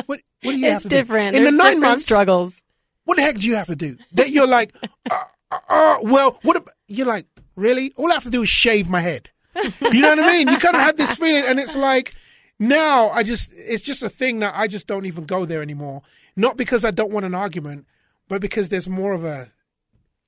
What, 0.06 0.20
what 0.42 0.52
do 0.52 0.58
you 0.60 0.70
have 0.72 0.84
to 0.84 0.90
different. 0.90 0.90
do? 0.90 0.90
It's 0.90 0.90
different. 0.90 1.36
In 1.38 1.44
There's 1.44 1.52
the 1.54 1.58
nine 1.58 1.66
different 1.76 1.82
months, 1.82 2.02
struggles. 2.04 2.62
what 3.06 3.16
the 3.16 3.22
heck 3.24 3.38
do 3.38 3.48
you 3.48 3.56
have 3.56 3.68
to 3.68 3.76
do? 3.78 3.98
That 4.14 4.32
you're 4.32 4.48
like, 4.48 4.76
uh, 5.10 5.16
uh, 5.52 5.58
uh, 5.70 5.98
well, 6.02 6.40
what? 6.44 6.58
ab- 6.58 6.70
You're 6.90 7.08
like, 7.08 7.26
really? 7.56 7.94
All 7.96 8.12
I 8.12 8.16
have 8.16 8.24
to 8.24 8.30
do 8.30 8.42
is 8.44 8.50
shave 8.50 8.90
my 8.90 9.00
head. 9.00 9.30
You 9.56 10.02
know 10.02 10.10
what 10.10 10.20
I 10.20 10.28
mean? 10.34 10.48
You 10.50 10.58
kind 10.58 10.76
of 10.76 10.82
had 10.82 10.98
this 10.98 11.16
feeling, 11.16 11.46
and 11.46 11.60
it's 11.60 11.76
like 11.78 12.14
now 12.60 13.10
I 13.12 13.24
just, 13.24 13.52
it's 13.54 13.84
just 13.84 14.04
a 14.04 14.10
thing 14.10 14.40
that 14.40 14.54
I 14.58 14.68
just 14.68 14.88
don't 14.88 15.06
even 15.06 15.26
go 15.26 15.46
there 15.46 15.62
anymore. 15.62 16.02
Not 16.36 16.58
because 16.58 16.84
I 16.84 16.92
don't 16.92 17.12
want 17.12 17.26
an 17.26 17.36
argument, 17.36 17.86
but 18.28 18.42
because 18.42 18.68
there's 18.70 18.90
more 18.90 19.14
of 19.14 19.24
a, 19.24 19.52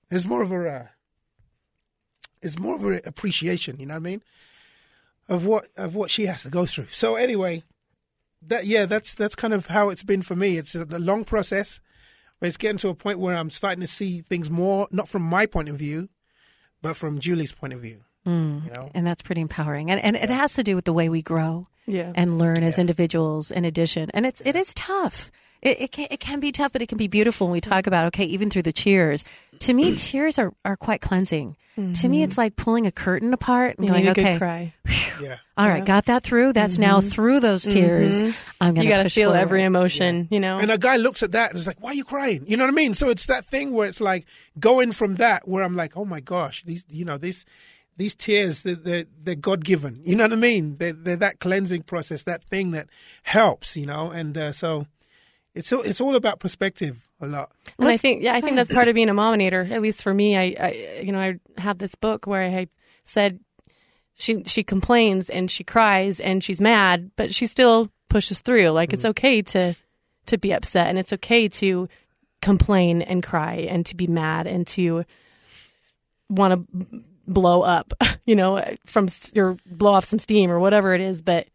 there's 0.10 0.26
more 0.28 0.42
of 0.44 0.52
a, 0.54 0.92
there's 2.42 2.60
more 2.60 2.76
of 2.76 2.84
an 2.86 3.02
appreciation. 3.06 3.78
You 3.80 3.86
know 3.88 3.94
what 3.96 4.00
I 4.00 4.10
mean? 4.12 4.24
Of 5.28 5.46
what 5.46 5.68
of 5.76 5.96
what 5.96 6.12
she 6.12 6.26
has 6.28 6.44
to 6.44 6.50
go 6.50 6.66
through. 6.66 6.88
So 6.92 7.16
anyway, 7.16 7.64
that 8.42 8.66
yeah, 8.66 8.86
that's 8.86 9.14
that's 9.16 9.36
kind 9.36 9.54
of 9.54 9.68
how 9.68 9.90
it's 9.90 10.04
been 10.04 10.22
for 10.22 10.36
me. 10.36 10.58
It's 10.58 10.76
a, 10.76 10.84
a 10.84 11.00
long 11.00 11.24
process, 11.24 11.80
but 12.40 12.48
it's 12.48 12.58
getting 12.58 12.78
to 12.80 12.90
a 12.90 12.96
point 12.96 13.18
where 13.20 13.36
I'm 13.36 13.50
starting 13.50 13.82
to 13.82 13.88
see 13.88 14.22
things 14.22 14.52
more, 14.52 14.88
not 14.92 15.10
from 15.10 15.24
my 15.24 15.46
point 15.48 15.70
of 15.70 15.78
view, 15.78 16.10
but 16.82 16.96
from 16.96 17.20
Julie's 17.20 17.52
point 17.54 17.74
of 17.74 17.80
view. 17.80 18.02
Mm. 18.28 18.66
You 18.66 18.72
know, 18.72 18.90
And 18.94 19.06
that's 19.06 19.22
pretty 19.22 19.42
empowering. 19.42 19.90
And, 19.92 20.00
and 20.00 20.16
it 20.16 20.30
has 20.32 20.54
to 20.56 20.64
do 20.64 20.76
with 20.76 20.86
the 20.86 20.94
way 20.94 21.10
we 21.10 21.22
grow 21.22 21.68
Yeah. 21.86 22.12
and 22.16 22.40
learn 22.40 22.64
as 22.64 22.80
individuals 22.80 23.52
in 23.52 23.66
addition. 23.66 24.10
And 24.16 24.26
it's, 24.26 24.42
it 24.44 24.56
is 24.56 24.74
tough. 24.74 25.32
It, 25.66 25.82
it, 25.82 25.92
can, 25.92 26.08
it 26.12 26.20
can 26.20 26.40
be 26.40 26.52
tough, 26.52 26.72
but 26.72 26.82
it 26.82 26.88
can 26.88 26.98
be 26.98 27.08
beautiful 27.08 27.48
when 27.48 27.54
we 27.54 27.62
talk 27.62 27.88
about, 27.88 28.08
okay, 28.08 28.26
even 28.26 28.50
through 28.50 28.62
the 28.62 28.72
tears. 28.72 29.26
To 29.60 29.74
me, 29.74 29.96
tears 29.98 30.40
are, 30.40 30.54
are 30.64 30.78
quite 30.78 31.02
cleansing. 31.02 31.58
To 31.76 31.82
me, 31.82 31.92
mm-hmm. 31.92 32.24
it's 32.24 32.38
like 32.38 32.56
pulling 32.56 32.88
a 32.88 32.92
curtain 32.92 33.34
apart 33.34 33.78
and 33.78 33.86
You 33.86 33.92
going, 33.92 34.06
need 34.06 34.08
a 34.08 34.12
okay, 34.12 34.34
good 34.34 34.38
cry. 34.38 34.74
yeah. 35.22 35.40
all 35.58 35.68
right, 35.68 35.84
got 35.84 36.06
that 36.06 36.24
through. 36.24 36.54
That's 36.54 36.78
now 36.78 37.00
mm-hmm. 37.00 37.10
through 37.10 37.42
those 37.42 37.64
mm-hmm. 37.64 37.78
tears. 37.78 38.22
I'm 38.62 38.76
going 38.76 38.88
You 38.88 38.94
got 38.94 39.04
to 39.04 39.10
feel 39.10 39.32
forward. 39.32 39.42
every 39.42 39.64
emotion, 39.64 40.30
you 40.32 40.40
know? 40.40 40.58
And 40.58 40.72
a 40.72 40.78
guy 40.78 40.96
looks 40.96 41.22
at 41.22 41.34
that 41.34 41.50
and 41.50 41.60
is 41.60 41.68
like, 41.68 41.82
"Why 41.82 41.90
are 41.90 41.94
you 41.94 42.06
crying?" 42.06 42.46
You 42.48 42.56
know 42.56 42.64
what 42.64 42.72
I 42.72 42.76
mean? 42.76 42.94
So 42.94 43.10
it's 43.10 43.26
that 43.26 43.44
thing 43.44 43.74
where 43.74 43.90
it's 43.90 44.00
like 44.00 44.26
going 44.58 44.94
from 44.94 45.16
that 45.16 45.50
where 45.50 45.66
I'm 45.66 45.76
like, 45.76 45.98
"Oh 45.98 46.06
my 46.06 46.22
gosh, 46.22 46.64
these 46.64 46.86
you 46.88 47.04
know 47.04 47.18
these 47.18 47.44
these 47.98 48.16
tears 48.16 48.62
they're 48.62 48.76
they're, 48.76 49.06
they're 49.22 49.36
God 49.36 49.66
given." 49.66 50.00
You 50.06 50.16
know 50.16 50.24
what 50.24 50.32
I 50.32 50.38
mean? 50.38 50.78
They're, 50.78 50.94
they're 50.94 51.18
that 51.18 51.42
cleansing 51.42 51.84
process, 51.84 52.24
that 52.24 52.42
thing 52.46 52.72
that 52.72 52.88
helps. 53.24 53.76
You 53.76 53.88
know, 53.88 54.12
and 54.12 54.38
uh, 54.38 54.54
so 54.54 54.88
it's 55.56 55.72
all, 55.72 55.82
it's 55.82 56.02
all 56.02 56.16
about 56.16 56.40
perspective 56.40 57.08
a 57.22 57.28
lot. 57.28 57.52
And 57.80 57.88
I 57.88 57.98
think, 57.98 58.22
yeah, 58.22 58.36
I 58.36 58.42
think 58.42 58.58
that's 58.58 58.72
part 58.72 58.88
of 58.88 58.96
being 58.96 59.10
a 59.10 59.14
mominator. 59.14 59.68
At 59.72 59.82
least 59.82 60.04
for 60.04 60.14
me, 60.14 60.38
I, 60.38 60.56
I, 60.60 61.02
you 61.02 61.12
know, 61.12 61.20
I 61.20 61.40
have 61.58 61.78
this 61.78 61.96
book 61.96 62.28
where 62.28 62.44
I 62.44 62.68
said 63.06 63.40
she 64.16 64.44
she 64.46 64.64
complains 64.64 65.30
and 65.30 65.50
she 65.50 65.64
cries 65.64 66.20
and 66.20 66.44
she's 66.44 66.62
mad, 66.62 67.12
but 67.16 67.34
she 67.34 67.48
still 67.48 67.90
pushes 68.10 68.40
through. 68.40 68.70
Like 68.70 68.94
it's 68.94 69.04
mm. 69.04 69.10
okay 69.10 69.42
to 69.42 69.76
to 70.28 70.38
be 70.38 70.54
upset 70.54 70.88
and 70.88 71.00
it's 71.00 71.14
okay 71.14 71.48
to 71.48 71.88
complain 72.42 73.02
and 73.02 73.24
cry 73.24 73.56
and 73.56 73.86
to 73.86 73.96
be 73.96 74.08
mad 74.08 74.48
and 74.48 74.68
to 74.68 75.04
want 76.30 76.70
to 76.70 77.02
blow 77.28 77.62
up, 77.62 77.94
you 78.26 78.36
know, 78.36 78.64
from 78.86 79.06
s- 79.06 79.34
or 79.36 79.58
blow 79.66 79.92
off 79.92 80.06
some 80.06 80.20
steam 80.20 80.52
or 80.52 80.60
whatever 80.60 80.94
it 80.94 81.02
is. 81.02 81.22
But 81.22 81.48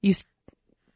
you 0.00 0.10
s- 0.10 0.24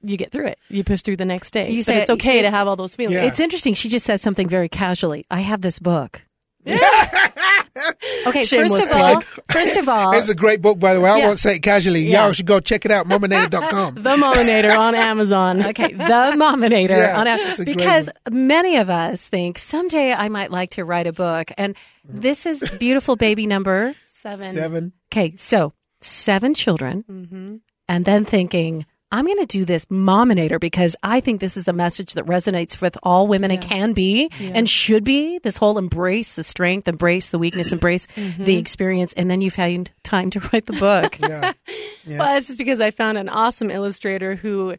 you 0.02 0.16
get 0.16 0.32
through 0.32 0.46
it. 0.46 0.58
You 0.68 0.84
push 0.84 1.02
through 1.02 1.16
the 1.16 1.24
next 1.24 1.52
day. 1.52 1.70
You 1.70 1.78
but 1.80 1.84
say- 1.86 2.00
it's 2.02 2.10
okay 2.10 2.42
to 2.42 2.50
have 2.50 2.68
all 2.68 2.76
those 2.76 2.94
feelings. 2.96 3.14
Yeah. 3.14 3.24
It's 3.28 3.40
interesting. 3.40 3.74
She 3.74 3.88
just 3.88 4.04
says 4.04 4.22
something 4.22 4.48
very 4.48 4.68
casually. 4.68 5.26
I 5.30 5.40
have 5.40 5.60
this 5.60 5.78
book. 5.78 6.22
okay, 6.66 8.44
Shameless 8.44 8.72
first 8.72 8.90
of 8.90 8.92
all, 8.92 9.20
first 9.50 9.76
of 9.76 9.88
all, 9.88 10.12
It's 10.12 10.28
a 10.28 10.34
great 10.34 10.62
book, 10.62 10.78
by 10.78 10.94
the 10.94 11.00
way. 11.00 11.10
I 11.10 11.18
Yeah. 11.18 11.26
won't 11.26 11.38
say 11.40 11.56
it 11.56 11.58
casually. 11.60 12.02
Yeah. 12.02 12.24
Y'all 12.24 12.32
should 12.32 12.46
go 12.46 12.60
check 12.60 12.84
it 12.84 12.90
out. 12.92 13.06
Mominator.com. 13.06 13.94
The 14.02 14.16
Mominator 14.16 14.72
on 14.72 14.94
Amazon. 14.94 15.64
okay, 15.66 15.92
the 15.92 16.34
Mominator 16.36 16.96
Yeah, 16.96 17.20
on 17.20 17.26
a, 17.26 17.34
it's 17.36 17.58
a 17.58 17.64
great 17.64 17.76
because 17.78 18.08
many 18.30 18.76
of 18.76 18.90
us 18.90 19.26
think 19.28 19.58
someday 19.58 20.12
I 20.12 20.28
might 20.28 20.50
like 20.50 20.70
to 20.72 20.84
write 20.84 21.06
a 21.06 21.12
book, 21.12 21.50
and 21.58 21.76
this 22.04 22.46
is 22.46 22.68
beautiful 22.78 23.16
baby 23.16 23.46
number. 23.46 23.94
Seven. 24.06 24.54
Seven. 24.54 24.92
Okay, 25.12 25.34
so 25.36 25.72
seven 26.00 26.54
children, 26.54 27.04
mm-hmm. 27.10 27.56
and 27.88 28.04
then 28.04 28.24
thinking. 28.24 28.86
I'm 29.12 29.26
going 29.26 29.38
to 29.38 29.46
do 29.46 29.66
this 29.66 29.86
Mominator 29.90 30.58
because 30.58 30.96
I 31.02 31.20
think 31.20 31.40
this 31.40 31.58
is 31.58 31.68
a 31.68 31.72
message 31.72 32.14
that 32.14 32.24
resonates 32.24 32.80
with 32.80 32.96
all 33.02 33.26
women 33.26 33.50
and 33.50 33.60
can 33.60 33.92
be 33.92 34.30
and 34.40 34.68
should 34.68 35.04
be. 35.04 35.38
This 35.38 35.58
whole 35.58 35.76
embrace 35.76 36.32
the 36.32 36.42
strength, 36.42 36.88
embrace 36.88 37.28
the 37.28 37.38
weakness, 37.38 37.72
embrace 37.72 38.06
mm-hmm. 38.06 38.44
the 38.44 38.56
experience, 38.56 39.12
and 39.12 39.30
then 39.30 39.42
you 39.42 39.50
find 39.50 39.90
time 40.02 40.30
to 40.30 40.40
write 40.52 40.64
the 40.66 40.72
book. 40.72 41.18
Yeah. 41.20 41.52
Well, 42.04 42.36
it's 42.36 42.48
just 42.48 42.58
because 42.58 42.80
I 42.80 42.90
found 42.90 43.16
an 43.16 43.28
awesome 43.28 43.70
illustrator 43.70 44.34
who 44.34 44.74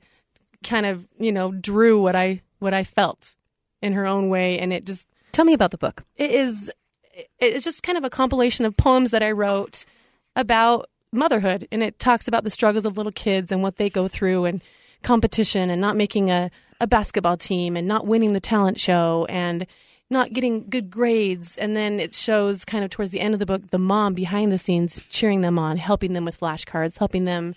kind 0.61 0.85
of, 0.85 1.07
you 1.17 1.31
know, 1.31 1.53
drew 1.53 2.01
what 2.01 2.17
I 2.17 2.41
what 2.59 2.73
I 2.73 2.83
felt 2.83 3.35
in 3.81 3.93
her 3.93 4.05
own 4.05 4.27
way, 4.27 4.59
and 4.59 4.73
it 4.73 4.83
just 4.83 5.07
Tell 5.31 5.45
me 5.45 5.53
about 5.53 5.71
the 5.71 5.77
book. 5.77 6.03
it 6.17 6.31
is 6.31 6.69
it's 7.39 7.63
just 7.63 7.81
kind 7.81 7.97
of 7.97 8.03
a 8.03 8.09
compilation 8.09 8.65
of 8.65 8.75
poems 8.75 9.11
that 9.11 9.23
I 9.23 9.31
wrote 9.31 9.85
about 10.35 10.89
motherhood 11.13 11.67
and 11.71 11.83
it 11.83 11.99
talks 11.99 12.27
about 12.27 12.43
the 12.43 12.49
struggles 12.49 12.85
of 12.85 12.97
little 12.97 13.11
kids 13.11 13.51
and 13.51 13.63
what 13.63 13.77
they 13.77 13.89
go 13.89 14.07
through 14.07 14.45
and 14.45 14.61
competition 15.01 15.69
and 15.69 15.81
not 15.81 15.95
making 15.95 16.31
a, 16.31 16.49
a 16.79 16.87
basketball 16.87 17.37
team 17.37 17.75
and 17.75 17.87
not 17.87 18.07
winning 18.07 18.33
the 18.33 18.39
talent 18.39 18.79
show 18.79 19.25
and 19.29 19.67
not 20.09 20.33
getting 20.33 20.69
good 20.69 20.91
grades 20.91 21.57
and 21.57 21.75
then 21.75 21.99
it 21.99 22.13
shows 22.13 22.65
kind 22.65 22.83
of 22.83 22.89
towards 22.89 23.11
the 23.11 23.19
end 23.19 23.33
of 23.33 23.39
the 23.39 23.45
book 23.45 23.69
the 23.71 23.77
mom 23.77 24.13
behind 24.13 24.51
the 24.51 24.57
scenes 24.57 25.01
cheering 25.09 25.41
them 25.41 25.57
on 25.57 25.77
helping 25.77 26.13
them 26.13 26.25
with 26.25 26.39
flashcards 26.39 26.99
helping 26.99 27.25
them 27.25 27.55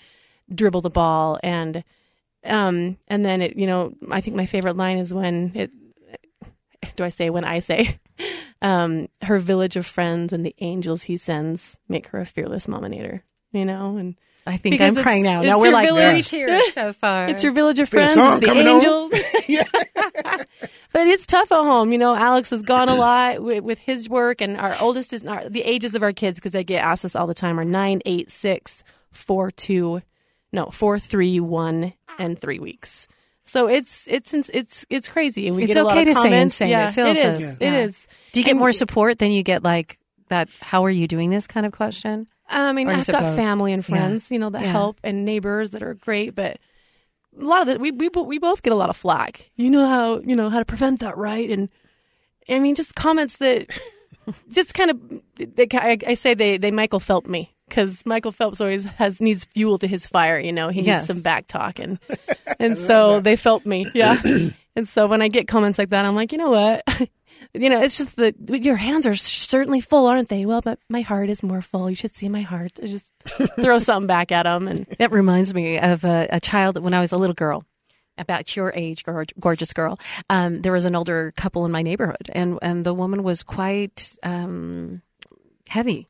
dribble 0.54 0.80
the 0.80 0.90
ball 0.90 1.38
and 1.42 1.84
Um, 2.44 2.96
and 3.08 3.24
then 3.24 3.42
it, 3.42 3.56
you 3.56 3.66
know, 3.66 3.92
I 4.10 4.20
think 4.20 4.36
my 4.36 4.46
favorite 4.46 4.76
line 4.76 4.98
is 4.98 5.12
when 5.12 5.50
it. 5.54 5.70
Do 6.94 7.02
I 7.02 7.08
say 7.08 7.30
when 7.30 7.44
I 7.44 7.58
say, 7.58 7.98
um, 8.62 9.08
her 9.22 9.38
village 9.38 9.76
of 9.76 9.84
friends 9.84 10.32
and 10.32 10.46
the 10.46 10.54
angels 10.60 11.02
he 11.02 11.16
sends 11.16 11.80
make 11.88 12.08
her 12.08 12.20
a 12.20 12.26
fearless 12.26 12.68
mominator. 12.68 13.24
You 13.56 13.64
know, 13.64 13.96
and 13.96 14.14
I 14.46 14.56
think 14.58 14.74
Because 14.74 14.96
I'm 14.96 15.02
crying 15.02 15.24
now. 15.24 15.42
Now 15.42 15.58
we're 15.58 15.72
like 15.72 15.88
village. 15.88 16.28
three 16.28 16.38
tears 16.46 16.74
so 16.74 16.92
far. 16.92 17.28
it's 17.28 17.42
your 17.42 17.52
village 17.52 17.80
of 17.80 17.88
friends, 17.88 18.14
song 18.14 18.38
it's 18.42 18.46
the 18.46 18.52
angels. 18.52 19.12
but 20.92 21.06
it's 21.06 21.26
tough 21.26 21.50
at 21.52 21.56
home. 21.62 21.92
You 21.92 21.98
know, 21.98 22.14
Alex 22.14 22.50
has 22.50 22.62
gone 22.62 22.88
a 22.88 22.94
lot 22.94 23.42
with, 23.42 23.64
with 23.64 23.78
his 23.78 24.08
work, 24.08 24.40
and 24.40 24.56
our 24.56 24.74
oldest 24.80 25.12
is 25.12 25.26
our, 25.26 25.48
the 25.48 25.62
ages 25.62 25.94
of 25.94 26.02
our 26.02 26.12
kids 26.12 26.38
because 26.38 26.54
I 26.54 26.62
get 26.62 26.84
asked 26.84 27.02
this 27.02 27.16
all 27.16 27.26
the 27.26 27.34
time 27.34 27.58
are 27.58 27.64
nine, 27.64 28.00
eight, 28.06 28.30
six, 28.30 28.82
four, 29.10 29.50
two, 29.50 30.00
no, 30.52 30.66
four, 30.66 30.98
three, 30.98 31.40
one, 31.40 31.92
and 32.18 32.40
three 32.40 32.58
weeks. 32.58 33.08
So 33.44 33.68
it's 33.68 34.06
it's 34.08 34.32
it's 34.34 34.84
it's 34.90 35.08
crazy, 35.08 35.46
and 35.46 35.56
we 35.56 35.64
It's 35.64 35.74
get 35.74 35.80
a 35.82 35.84
lot 35.84 35.92
okay 35.98 36.02
of 36.02 36.08
to 36.08 36.14
say 36.14 36.28
comments. 36.30 36.54
insane. 36.54 36.68
It 36.68 36.72
Yeah, 36.72 36.90
feels 36.90 37.16
it 37.16 37.24
is. 37.26 37.42
as- 37.42 37.56
It 37.56 37.62
yeah. 37.62 37.78
is. 37.78 38.08
Do 38.32 38.40
you 38.40 38.44
get 38.44 38.50
And- 38.52 38.60
more 38.60 38.72
support 38.72 39.18
than 39.18 39.30
you 39.32 39.42
get 39.42 39.62
like 39.62 39.98
that? 40.28 40.48
How 40.60 40.84
are 40.84 40.90
you 40.90 41.06
doing 41.06 41.30
this 41.30 41.46
kind 41.46 41.64
of 41.66 41.72
question? 41.72 42.26
I 42.48 42.72
mean, 42.72 42.88
I've 42.88 43.06
got 43.06 43.34
family 43.36 43.72
and 43.72 43.82
Yeah. 43.82 43.88
friends, 43.90 44.30
you 44.30 44.38
know, 44.38 44.50
that 44.50 44.62
Yeah. 44.62 44.72
help 44.72 44.98
and 45.02 45.24
neighbors 45.24 45.70
that 45.70 45.82
are 45.82 45.94
great, 45.94 46.34
but 46.34 46.58
a 47.38 47.44
lot 47.44 47.60
of 47.62 47.66
the 47.66 47.78
we 47.78 47.90
we 47.90 48.08
we 48.08 48.38
both 48.38 48.62
get 48.62 48.72
a 48.72 48.76
lot 48.76 48.88
of 48.90 48.96
flack. 48.96 49.50
You 49.56 49.68
know 49.70 49.86
how 49.86 50.20
you 50.20 50.34
know 50.36 50.48
how 50.50 50.58
to 50.58 50.64
prevent 50.64 51.00
that, 51.00 51.16
right? 51.16 51.50
And 51.50 51.68
I 52.48 52.58
mean, 52.60 52.74
just 52.74 52.94
comments 52.94 53.38
that 53.38 53.68
just 54.48 54.74
kind 54.74 54.90
of 54.90 55.00
they, 55.56 55.66
I, 55.74 55.98
I 56.06 56.14
say 56.14 56.34
they 56.34 56.56
they 56.58 56.70
Michael 56.70 57.00
Phelps 57.00 57.28
me 57.28 57.52
because 57.68 58.06
Michael 58.06 58.32
Phelps 58.32 58.60
always 58.60 58.84
has 58.84 59.20
needs 59.20 59.44
fuel 59.44 59.78
to 59.78 59.86
his 59.86 60.06
fire. 60.06 60.38
You 60.38 60.52
know, 60.52 60.68
he 60.68 60.80
Yes. 60.80 61.02
needs 61.02 61.06
some 61.08 61.20
back 61.22 61.48
talk, 61.48 61.78
and 61.78 61.98
and 62.60 62.78
so 62.78 63.20
they 63.20 63.36
felt 63.36 63.66
me, 63.66 63.90
yeah. 63.92 64.22
and 64.76 64.88
so 64.88 65.06
when 65.08 65.20
I 65.20 65.28
get 65.28 65.48
comments 65.48 65.78
like 65.78 65.90
that, 65.90 66.04
I'm 66.04 66.14
like, 66.14 66.32
you 66.32 66.38
know 66.38 66.50
what. 66.50 66.82
You 67.54 67.70
know, 67.70 67.80
it's 67.80 67.98
just 67.98 68.16
that 68.16 68.34
your 68.48 68.76
hands 68.76 69.06
are 69.06 69.16
certainly 69.16 69.80
full, 69.80 70.06
aren't 70.06 70.28
they? 70.28 70.44
Well, 70.46 70.60
but 70.60 70.78
my 70.88 71.00
heart 71.00 71.30
is 71.30 71.42
more 71.42 71.62
full. 71.62 71.88
You 71.88 71.96
should 71.96 72.14
see 72.14 72.28
my 72.28 72.42
heart. 72.42 72.72
I 72.82 72.86
just 72.86 73.10
throw 73.60 73.78
something 73.78 74.06
back 74.06 74.32
at 74.32 74.44
them, 74.44 74.68
and 74.68 74.86
That 74.98 75.12
reminds 75.12 75.54
me 75.54 75.78
of 75.78 76.04
a, 76.04 76.28
a 76.30 76.40
child 76.40 76.78
when 76.82 76.94
I 76.94 77.00
was 77.00 77.12
a 77.12 77.16
little 77.16 77.34
girl, 77.34 77.64
about 78.18 78.56
your 78.56 78.72
age, 78.74 79.04
gorgeous 79.38 79.72
girl. 79.72 79.98
Um, 80.30 80.56
there 80.56 80.72
was 80.72 80.84
an 80.84 80.94
older 80.96 81.32
couple 81.36 81.64
in 81.64 81.72
my 81.72 81.82
neighborhood, 81.82 82.30
and 82.32 82.58
and 82.62 82.84
the 82.84 82.94
woman 82.94 83.22
was 83.22 83.42
quite 83.42 84.14
um, 84.22 85.02
heavy, 85.68 86.08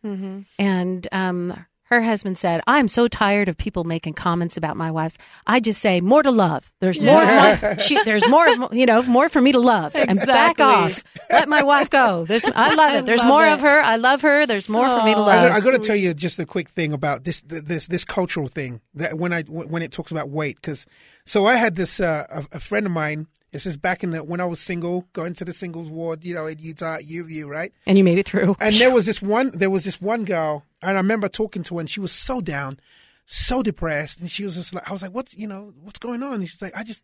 and 0.59 1.09
um, 1.13 1.67
her 1.87 2.03
husband 2.03 2.39
said, 2.39 2.61
"I'm 2.67 2.89
so 2.89 3.09
tired 3.09 3.49
of 3.49 3.57
people 3.57 3.85
making 3.85 4.15
comments 4.15 4.57
about 4.57 4.77
my 4.77 4.91
wives. 4.91 5.19
I 5.47 5.61
just 5.61 5.81
say 5.81 6.01
more 6.01 6.23
to 6.23 6.31
love. 6.31 6.71
There's 6.81 7.01
more. 7.01 7.25
more 7.25 7.79
she, 7.79 8.03
there's 8.05 8.27
more. 8.29 8.47
You 8.73 8.87
know, 8.87 9.03
more 9.03 9.29
for 9.29 9.41
me 9.41 9.53
to 9.53 9.61
love, 9.61 9.95
and 9.95 10.19
back 10.21 10.61
off. 10.61 11.03
Let 11.31 11.49
my 11.49 11.63
wife 11.63 11.91
go. 11.91 12.25
There's, 12.25 12.45
I 12.45 12.75
love 12.75 12.95
it. 12.95 13.07
There's 13.07 13.21
love 13.21 13.29
more 13.29 13.47
it. 13.47 13.53
of 13.53 13.61
her. 13.61 13.81
I 13.81 13.97
love 13.97 14.23
her. 14.23 14.47
There's 14.47 14.69
more 14.69 14.89
for 14.89 15.05
me 15.05 15.15
to 15.15 15.21
Aw. 15.21 15.27
love. 15.27 15.53
I, 15.53 15.61
got 15.61 15.73
to 15.73 15.79
tell 15.79 15.97
you 15.97 16.15
just 16.15 16.39
a 16.39 16.47
quick 16.47 16.71
thing 16.71 16.93
about 16.93 17.25
this 17.25 17.43
this 17.43 17.87
this 17.87 18.05
cultural 18.05 18.49
thing 18.49 18.81
that 18.95 19.17
when 19.19 19.33
I 19.33 19.43
when 19.43 19.83
it 19.83 19.93
talks 19.93 20.11
about 20.11 20.29
weight 20.29 20.57
because 20.57 20.87
so 21.25 21.47
I 21.47 21.57
had 21.57 21.77
this 21.77 22.01
uh, 22.01 22.27
a, 22.31 22.57
a 22.57 22.61
friend 22.61 22.87
of 22.87 22.93
mine. 22.93 23.27
This 23.57 23.65
is 23.65 23.79
back 23.79 24.05
in 24.05 24.11
the 24.11 24.23
when 24.23 24.39
I 24.39 24.45
was 24.45 24.61
single, 24.61 25.07
going 25.15 25.33
to 25.33 25.45
the 25.47 25.53
singles 25.55 25.89
ward, 25.89 26.27
you 26.27 26.35
know, 26.35 26.45
in 26.45 26.59
Utah, 26.59 26.99
UVU, 26.99 27.47
right? 27.49 27.73
and 27.87 27.97
you 27.97 28.05
made 28.05 28.19
it 28.19 28.29
through. 28.29 28.55
And 28.61 28.75
there 28.75 28.91
was 28.91 29.07
this 29.07 29.23
one, 29.23 29.51
there 29.55 29.71
was 29.71 29.87
this 29.87 29.99
one 29.99 30.27
girl, 30.27 30.63
and 30.83 30.91
I 30.91 31.01
remember 31.01 31.27
talking 31.31 31.63
to 31.63 31.77
her, 31.77 31.81
and 31.81 31.89
she 31.89 31.99
was 31.99 32.13
so 32.13 32.43
down, 32.43 32.79
so 33.25 33.63
depressed, 33.63 34.21
and 34.21 34.31
she 34.31 34.45
was 34.45 34.57
just 34.57 34.75
like, 34.75 34.87
I 34.87 34.93
was 34.93 35.01
like, 35.01 35.15
what's 35.15 35.35
you 35.35 35.47
know, 35.47 35.73
what's 35.81 35.99
going 35.99 36.23
on? 36.23 36.35
And 36.35 36.47
she's 36.47 36.61
like, 36.61 36.77
I 36.77 36.83
just, 36.83 37.03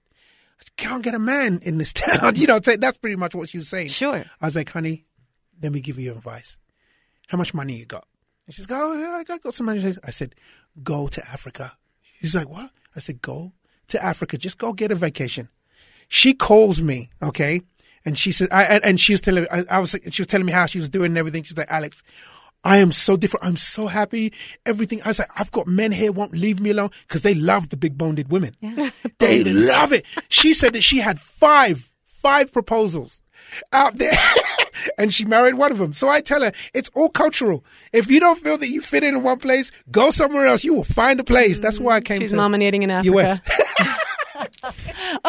I 0.60 0.64
just 0.64 0.76
can't 0.76 1.02
get 1.02 1.14
a 1.14 1.18
man 1.18 1.58
in 1.62 1.78
this 1.78 1.92
town, 1.94 2.36
you 2.36 2.46
know. 2.46 2.60
so 2.62 2.76
That's 2.76 2.98
pretty 2.98 3.16
much 3.16 3.34
what 3.34 3.48
she 3.48 3.56
was 3.56 3.70
saying. 3.70 3.88
Sure. 3.88 4.22
I 4.38 4.44
was 4.44 4.54
like, 4.54 4.68
honey, 4.68 5.06
let 5.62 5.72
me 5.72 5.80
give 5.80 5.98
you 5.98 6.12
advice. 6.12 6.58
How 7.28 7.38
much 7.38 7.54
money 7.54 7.76
you 7.76 7.86
got? 7.86 8.06
And 8.44 8.54
she's 8.54 8.68
like, 8.68 8.78
oh, 8.78 9.16
I 9.18 9.24
got, 9.24 9.40
got 9.40 9.54
some 9.54 9.64
money. 9.64 9.82
I 10.04 10.10
said, 10.10 10.34
go 10.82 11.08
to 11.08 11.26
Africa. 11.30 11.78
She's 12.20 12.34
like, 12.34 12.50
what? 12.50 12.72
I 12.94 13.00
said, 13.00 13.22
go 13.22 13.54
to 13.88 14.04
Africa. 14.04 14.36
Just 14.36 14.58
go 14.58 14.74
get 14.74 14.92
a 14.92 14.94
vacation. 14.94 15.48
She 16.14 16.34
calls 16.34 16.82
me, 16.82 17.08
okay, 17.22 17.62
and 18.04 18.18
she 18.18 18.32
said, 18.32 18.48
I, 18.52 18.64
and, 18.64 18.84
and 18.84 19.00
she's 19.00 19.22
telling, 19.22 19.46
I, 19.50 19.64
I 19.70 19.78
was, 19.78 19.96
she 20.10 20.20
was 20.20 20.26
telling 20.26 20.44
me 20.44 20.52
how 20.52 20.66
she 20.66 20.78
was 20.78 20.90
doing 20.90 21.06
and 21.06 21.16
everything. 21.16 21.42
She's 21.42 21.56
like, 21.56 21.70
Alex, 21.70 22.02
I 22.62 22.76
am 22.78 22.92
so 22.92 23.16
different. 23.16 23.46
I'm 23.46 23.56
so 23.56 23.86
happy. 23.86 24.34
Everything. 24.66 25.00
I 25.02 25.08
was 25.08 25.20
like, 25.20 25.30
I've 25.40 25.50
got 25.52 25.66
men 25.66 25.90
here 25.90 26.12
won't 26.12 26.34
leave 26.34 26.60
me 26.60 26.68
alone 26.68 26.90
because 27.08 27.22
they 27.22 27.32
love 27.32 27.70
the 27.70 27.78
big 27.78 27.96
boned 27.96 28.22
women. 28.28 28.54
they 29.20 29.42
love 29.42 29.94
it. 29.94 30.04
She 30.28 30.52
said 30.52 30.74
that 30.74 30.82
she 30.82 30.98
had 30.98 31.18
five, 31.18 31.90
five 32.04 32.52
proposals 32.52 33.22
out 33.72 33.96
there. 33.96 34.12
and 34.98 35.14
she 35.14 35.24
married 35.24 35.54
one 35.54 35.72
of 35.72 35.78
them. 35.78 35.94
So 35.94 36.10
I 36.10 36.20
tell 36.20 36.42
her, 36.42 36.52
it's 36.74 36.90
all 36.94 37.08
cultural. 37.08 37.64
If 37.94 38.10
you 38.10 38.20
don't 38.20 38.38
feel 38.38 38.58
that 38.58 38.68
you 38.68 38.82
fit 38.82 39.02
in 39.02 39.14
in 39.14 39.22
one 39.22 39.38
place, 39.38 39.72
go 39.90 40.10
somewhere 40.10 40.46
else. 40.46 40.62
You 40.62 40.74
will 40.74 40.84
find 40.84 41.18
a 41.20 41.24
place. 41.24 41.58
That's 41.58 41.80
why 41.80 41.96
I 41.96 42.00
came 42.02 42.20
she's 42.20 42.32
to 42.32 42.36
nominating 42.36 42.82
in 42.82 42.90
Africa. 42.90 43.16
US. 43.16 43.40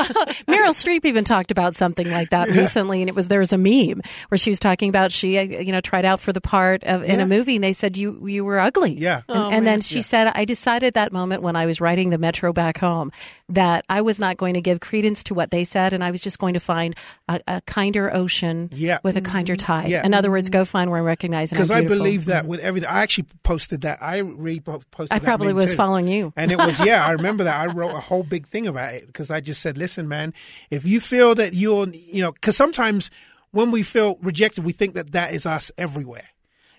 Meryl 0.48 0.74
Streep 0.74 1.06
even 1.06 1.24
talked 1.24 1.52
about 1.52 1.76
something 1.76 2.10
like 2.10 2.30
that 2.30 2.50
recently, 2.50 3.02
and 3.02 3.10
it 3.10 3.16
was 3.16 3.28
there 3.28 3.40
was 3.40 3.54
a 3.54 3.58
meme 3.58 4.02
where 4.30 4.38
she 4.38 4.50
was 4.50 4.60
talking 4.60 4.90
about 4.90 5.12
she, 5.12 5.38
uh, 5.38 5.42
you 5.44 5.72
know, 5.72 5.82
tried 5.82 6.06
out 6.06 6.20
for 6.20 6.34
the 6.34 6.42
part 6.42 6.84
of 6.84 7.04
in 7.04 7.18
Yeah. 7.18 7.24
a 7.24 7.28
movie, 7.28 7.56
and 7.56 7.64
they 7.64 7.74
said 7.74 7.98
you 7.98 8.28
you 8.28 8.46
were 8.46 8.60
ugly. 8.60 8.94
Yeah. 8.94 9.22
and, 9.28 9.38
Oh, 9.44 9.50
and 9.50 9.68
then 9.68 9.82
she 9.82 10.02
said, 10.02 10.32
I 10.36 10.46
decided 10.46 10.94
that 10.94 11.12
moment 11.12 11.42
when 11.42 11.56
I 11.56 11.66
was 11.66 11.82
writing 11.82 12.10
the 12.10 12.18
Metro 12.18 12.54
back 12.54 12.78
home 12.78 13.12
that 13.50 13.86
I 13.90 14.02
was 14.02 14.20
not 14.20 14.38
going 14.38 14.54
to 14.54 14.62
give 14.62 14.80
credence 14.80 15.24
to 15.26 15.34
what 15.34 15.52
they 15.52 15.64
said, 15.64 15.94
and 15.94 16.04
I 16.04 16.12
was 16.12 16.22
just 16.22 16.40
going 16.40 16.54
to 16.54 16.60
find 16.60 16.96
a, 17.28 17.40
a 17.48 17.62
kinder 17.62 18.14
ocean 18.14 18.70
Yeah. 18.72 19.00
with 19.04 19.18
a 19.18 19.22
mm-hmm. 19.22 19.32
kinder 19.32 19.56
tide. 19.56 19.90
Yeah. 19.90 20.06
In 20.06 20.14
other 20.14 20.32
words, 20.32 20.50
mm-hmm. 20.50 20.60
go 20.60 20.66
find 20.66 20.90
where 20.90 21.00
I'm 21.02 21.08
and 21.08 21.50
Because 21.50 21.72
I'm 21.72 21.78
I 21.78 21.82
beautiful. 21.82 22.04
believe 22.04 22.26
that 22.26 22.42
mm-hmm. 22.42 22.50
with 22.50 22.60
everything. 22.62 22.90
I 22.90 23.02
actually 23.02 23.28
posted 23.44 23.82
that. 23.82 24.02
I 24.02 24.22
reposted 24.22 25.08
I 25.12 25.20
that 25.20 25.24
probably 25.24 25.54
was 25.54 25.72
too. 25.72 25.78
following 25.78 26.08
you. 26.08 26.34
And 26.36 26.52
it 26.52 26.58
was, 26.58 26.80
yeah, 26.86 27.06
I 27.06 27.12
remember 27.12 27.46
that. 27.46 27.56
I 27.56 27.72
wrote 27.72 27.92
a 27.96 28.00
whole 28.00 28.24
big 28.24 28.48
thing 28.48 28.68
about 28.68 28.94
it 28.94 29.08
because 29.08 29.23
I 29.32 29.40
just 29.40 29.62
said, 29.62 29.78
listen, 29.78 30.08
man, 30.08 30.34
if 30.70 30.86
you 30.86 31.00
feel 31.00 31.36
that 31.36 31.54
you're, 31.54 31.88
you 31.90 32.22
know, 32.22 32.32
because 32.32 32.58
sometimes 32.58 33.10
when 33.52 33.72
we 33.72 33.84
feel 33.84 34.18
rejected, 34.22 34.64
we 34.64 34.74
think 34.74 34.96
that 34.96 35.12
that 35.12 35.34
is 35.34 35.46
us 35.46 35.72
everywhere. 35.78 36.30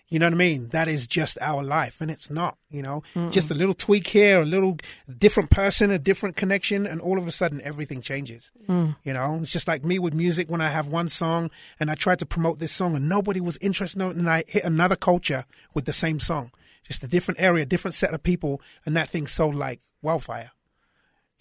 You 0.09 0.19
know 0.19 0.27
what 0.27 0.35
I 0.35 0.37
mean? 0.37 0.69
That 0.69 0.87
is 0.87 1.07
just 1.07 1.39
our 1.41 1.63
life, 1.63 2.01
and 2.01 2.11
it's 2.11 2.31
not. 2.31 2.59
You 2.71 2.83
know, 2.83 3.03
just 3.31 3.51
a 3.51 3.55
little 3.55 3.75
tweak 3.75 4.07
here, 4.07 4.43
a 4.43 4.45
little 4.45 4.77
different 5.19 5.51
person, 5.51 5.91
a 5.91 5.99
different 5.99 6.37
connection, 6.37 6.87
and 6.87 7.01
all 7.01 7.19
of 7.19 7.27
a 7.27 7.31
sudden 7.31 7.61
everything 7.63 8.01
changes. 8.01 8.53
Mm. 8.69 8.97
You 9.03 9.15
know, 9.15 9.39
it's 9.41 9.51
just 9.53 9.67
like 9.67 9.85
me 9.85 9.99
with 9.99 10.13
music. 10.15 10.51
When 10.51 10.61
I 10.61 10.69
have 10.69 10.87
one 10.89 11.09
song 11.09 11.51
and 11.81 11.91
I 11.91 11.95
tried 11.95 12.19
to 12.19 12.27
promote 12.27 12.59
this 12.59 12.73
song, 12.73 12.95
and 12.95 13.09
nobody 13.09 13.41
was 13.41 13.57
interested, 13.59 14.01
in 14.03 14.11
it, 14.11 14.17
and 14.17 14.31
I 14.31 14.45
hit 14.47 14.63
another 14.63 14.95
culture 14.95 15.47
with 15.73 15.87
the 15.87 15.93
same 15.93 16.21
song, 16.21 16.53
just 16.87 17.03
a 17.03 17.09
different 17.09 17.41
area, 17.41 17.65
different 17.65 17.95
set 17.95 18.13
of 18.13 18.23
people, 18.23 18.61
and 18.85 18.97
that 18.97 19.09
thing 19.09 19.27
sold 19.27 19.55
like 19.55 19.81
wildfire. 20.03 20.51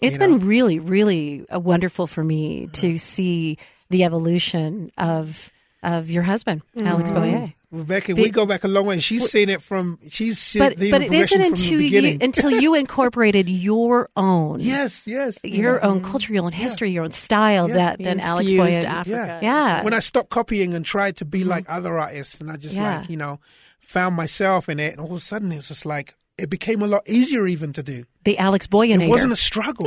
It's 0.06 0.14
you 0.14 0.18
been 0.18 0.38
know? 0.38 0.46
really, 0.46 0.78
really 0.78 1.46
uh, 1.52 1.58
wonderful 1.60 2.06
for 2.06 2.22
me 2.24 2.68
to 2.74 2.98
see 2.98 3.58
the 3.90 4.04
evolution 4.04 4.90
of 4.98 5.50
of 5.82 6.08
your 6.10 6.22
husband, 6.22 6.62
Alex 6.80 7.10
Mm-hmm. 7.10 7.20
Boyer. 7.20 7.52
Rebecca, 7.70 8.14
Be- 8.14 8.22
we 8.22 8.30
go 8.30 8.46
back 8.46 8.62
a 8.64 8.68
long 8.68 8.86
way. 8.86 9.00
She's 9.00 9.28
seen 9.28 9.48
it 9.48 9.60
from. 9.60 9.98
She's 10.08 10.38
seen 10.38 10.60
But 10.60 10.76
the 10.78 10.92
but 10.92 11.02
it 11.02 11.08
progression 11.08 11.40
isn't 11.40 11.56
from 11.56 11.62
until 11.64 11.78
the 11.78 11.84
you 11.84 11.90
beginning. 11.90 12.22
until 12.22 12.50
you 12.52 12.74
incorporated 12.82 13.48
your 13.48 14.08
own 14.16 14.60
yes, 14.60 15.06
yes, 15.08 15.38
your 15.42 15.74
yeah. 15.74 15.80
own 15.86 16.00
culture, 16.00 16.32
your 16.32 16.44
own 16.44 16.52
history, 16.52 16.92
your 16.92 17.02
own 17.04 17.10
style 17.10 17.66
Yeah. 17.68 17.74
that 17.74 17.98
then 17.98 18.20
Alex 18.20 18.50
Infused 18.52 18.82
Boyer. 18.82 18.88
Africa. 18.90 19.40
Yeah. 19.42 19.82
when 19.82 19.92
I 19.92 19.98
stopped 19.98 20.30
copying 20.30 20.72
and 20.72 20.84
tried 20.86 21.16
to 21.16 21.24
be 21.24 21.42
like 21.42 21.66
other 21.68 21.98
artists, 21.98 22.40
and 22.40 22.48
I 22.50 22.56
just 22.56 22.76
Yeah. 22.76 22.98
like 22.98 23.10
you 23.10 23.16
know 23.16 23.40
found 23.80 24.14
myself 24.14 24.68
in 24.68 24.78
it, 24.78 24.92
and 24.92 25.00
all 25.00 25.10
of 25.12 25.18
a 25.18 25.20
sudden 25.20 25.50
it 25.52 25.56
was 25.56 25.68
just 25.68 25.84
like 25.84 26.14
it 26.38 26.50
became 26.50 26.82
a 26.82 26.86
lot 26.86 27.02
easier 27.08 27.46
even 27.46 27.72
to 27.74 27.82
do. 27.82 28.04
the 28.24 28.38
Alex 28.38 28.66
Boyer. 28.66 29.00
It 29.00 29.08
wasn't 29.08 29.32
a 29.32 29.36
struggle. 29.36 29.86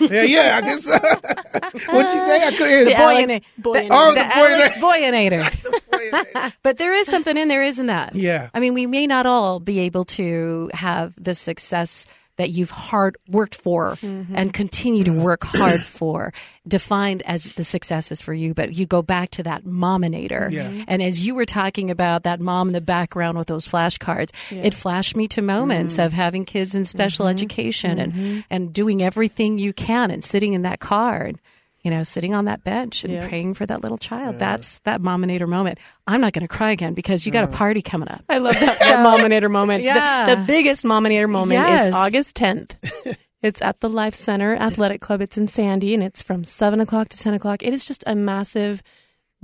yeah, 0.00 0.22
yeah. 0.22 0.58
I 0.58 0.60
guess. 0.60 0.86
What'd 1.88 2.14
you 2.14 2.20
say? 2.20 2.46
I 2.46 2.50
couldn't 2.50 2.68
hear 2.68 2.84
the 2.84 2.90
the 2.90 3.42
Boyer- 3.62 3.88
Oh, 3.90 4.08
the 4.10 4.14
the 4.14 4.36
Alex 4.36 4.74
Boyanator. 4.74 6.52
But 6.62 6.78
there 6.78 6.92
is 6.94 7.06
something 7.06 7.36
in 7.36 7.48
there, 7.48 7.62
isn't 7.62 7.86
that? 7.86 8.14
Yeah. 8.14 8.50
I 8.54 8.60
mean, 8.60 8.74
we 8.74 8.86
may 8.86 9.06
not 9.06 9.26
all 9.26 9.58
be 9.58 9.80
able 9.80 10.04
to 10.04 10.70
have 10.74 11.14
the 11.16 11.34
success 11.34 12.06
that 12.36 12.50
you've 12.50 12.70
hard 12.70 13.16
worked 13.28 13.54
for 13.54 13.96
Mm-hmm. 13.96 14.36
and 14.36 14.52
continue 14.52 15.04
to 15.04 15.12
work 15.12 15.44
hard 15.44 15.80
for, 15.84 16.32
defined 16.66 17.22
as 17.22 17.54
the 17.54 17.64
successes 17.64 18.20
for 18.20 18.32
you. 18.32 18.54
But 18.54 18.74
you 18.74 18.86
go 18.86 19.02
back 19.02 19.30
to 19.30 19.42
that 19.44 19.64
mominator. 19.64 20.48
Yeah. 20.50 20.64
Mm-hmm. 20.64 20.82
And 20.88 21.02
as 21.02 21.24
you 21.24 21.34
were 21.34 21.44
talking 21.44 21.90
about 21.90 22.24
that 22.24 22.40
mom 22.40 22.68
in 22.68 22.72
the 22.72 22.80
background 22.80 23.38
with 23.38 23.48
those 23.48 23.66
flashcards, 23.66 24.30
it 24.50 24.74
flashed 24.74 25.16
me 25.16 25.28
to 25.28 25.42
moments 25.42 25.94
mm-hmm. 25.94 26.06
of 26.06 26.12
having 26.12 26.44
kids 26.44 26.74
in 26.74 26.84
special 26.84 27.26
mm-hmm. 27.26 27.34
education 27.34 27.98
and, 27.98 28.44
and 28.50 28.72
doing 28.72 29.02
everything 29.02 29.58
you 29.58 29.72
can 29.72 30.10
and 30.10 30.22
sitting 30.22 30.52
in 30.52 30.62
that 30.62 30.80
car 30.80 31.22
and, 31.22 31.38
you 31.86 31.90
know, 31.92 32.02
sitting 32.02 32.34
on 32.34 32.46
that 32.46 32.64
bench 32.64 33.04
and 33.04 33.12
Yeah. 33.14 33.28
praying 33.28 33.54
for 33.54 33.64
that 33.64 33.80
little 33.80 33.96
child. 33.96 34.40
That's 34.40 34.80
that 34.80 35.00
mominator 35.00 35.46
moment. 35.46 35.78
I'm 36.08 36.20
not 36.20 36.32
going 36.32 36.42
to 36.46 36.48
cry 36.52 36.72
again 36.72 36.94
because 36.94 37.24
you 37.24 37.30
got 37.30 37.44
a 37.44 37.46
party 37.46 37.80
coming 37.80 38.08
up. 38.08 38.24
I 38.28 38.38
love 38.38 38.54
that, 38.58 38.78
that 38.80 39.02
mominator 39.04 39.48
moment. 39.48 39.82
The- 39.82 39.86
Yeah. 39.86 40.34
The, 40.34 40.42
biggest 40.44 40.84
mominator 40.84 41.28
moment 41.28 41.60
Yes. 41.60 41.86
is 41.86 41.94
August 41.94 42.36
10th. 42.36 42.72
It's 43.42 43.62
at 43.62 43.78
the 43.78 43.88
Life 43.88 44.14
Center 44.14 44.56
Athletic 44.56 45.00
Club. 45.00 45.20
It's 45.20 45.38
in 45.38 45.46
Sandy, 45.46 45.94
and 45.94 46.02
it's 46.02 46.22
from 46.22 46.42
seven 46.42 46.80
o'clock 46.80 47.10
to 47.10 47.18
ten 47.18 47.32
o'clock. 47.34 47.62
It 47.62 47.72
is 47.72 47.84
just 47.84 48.02
a 48.06 48.14
massive 48.16 48.82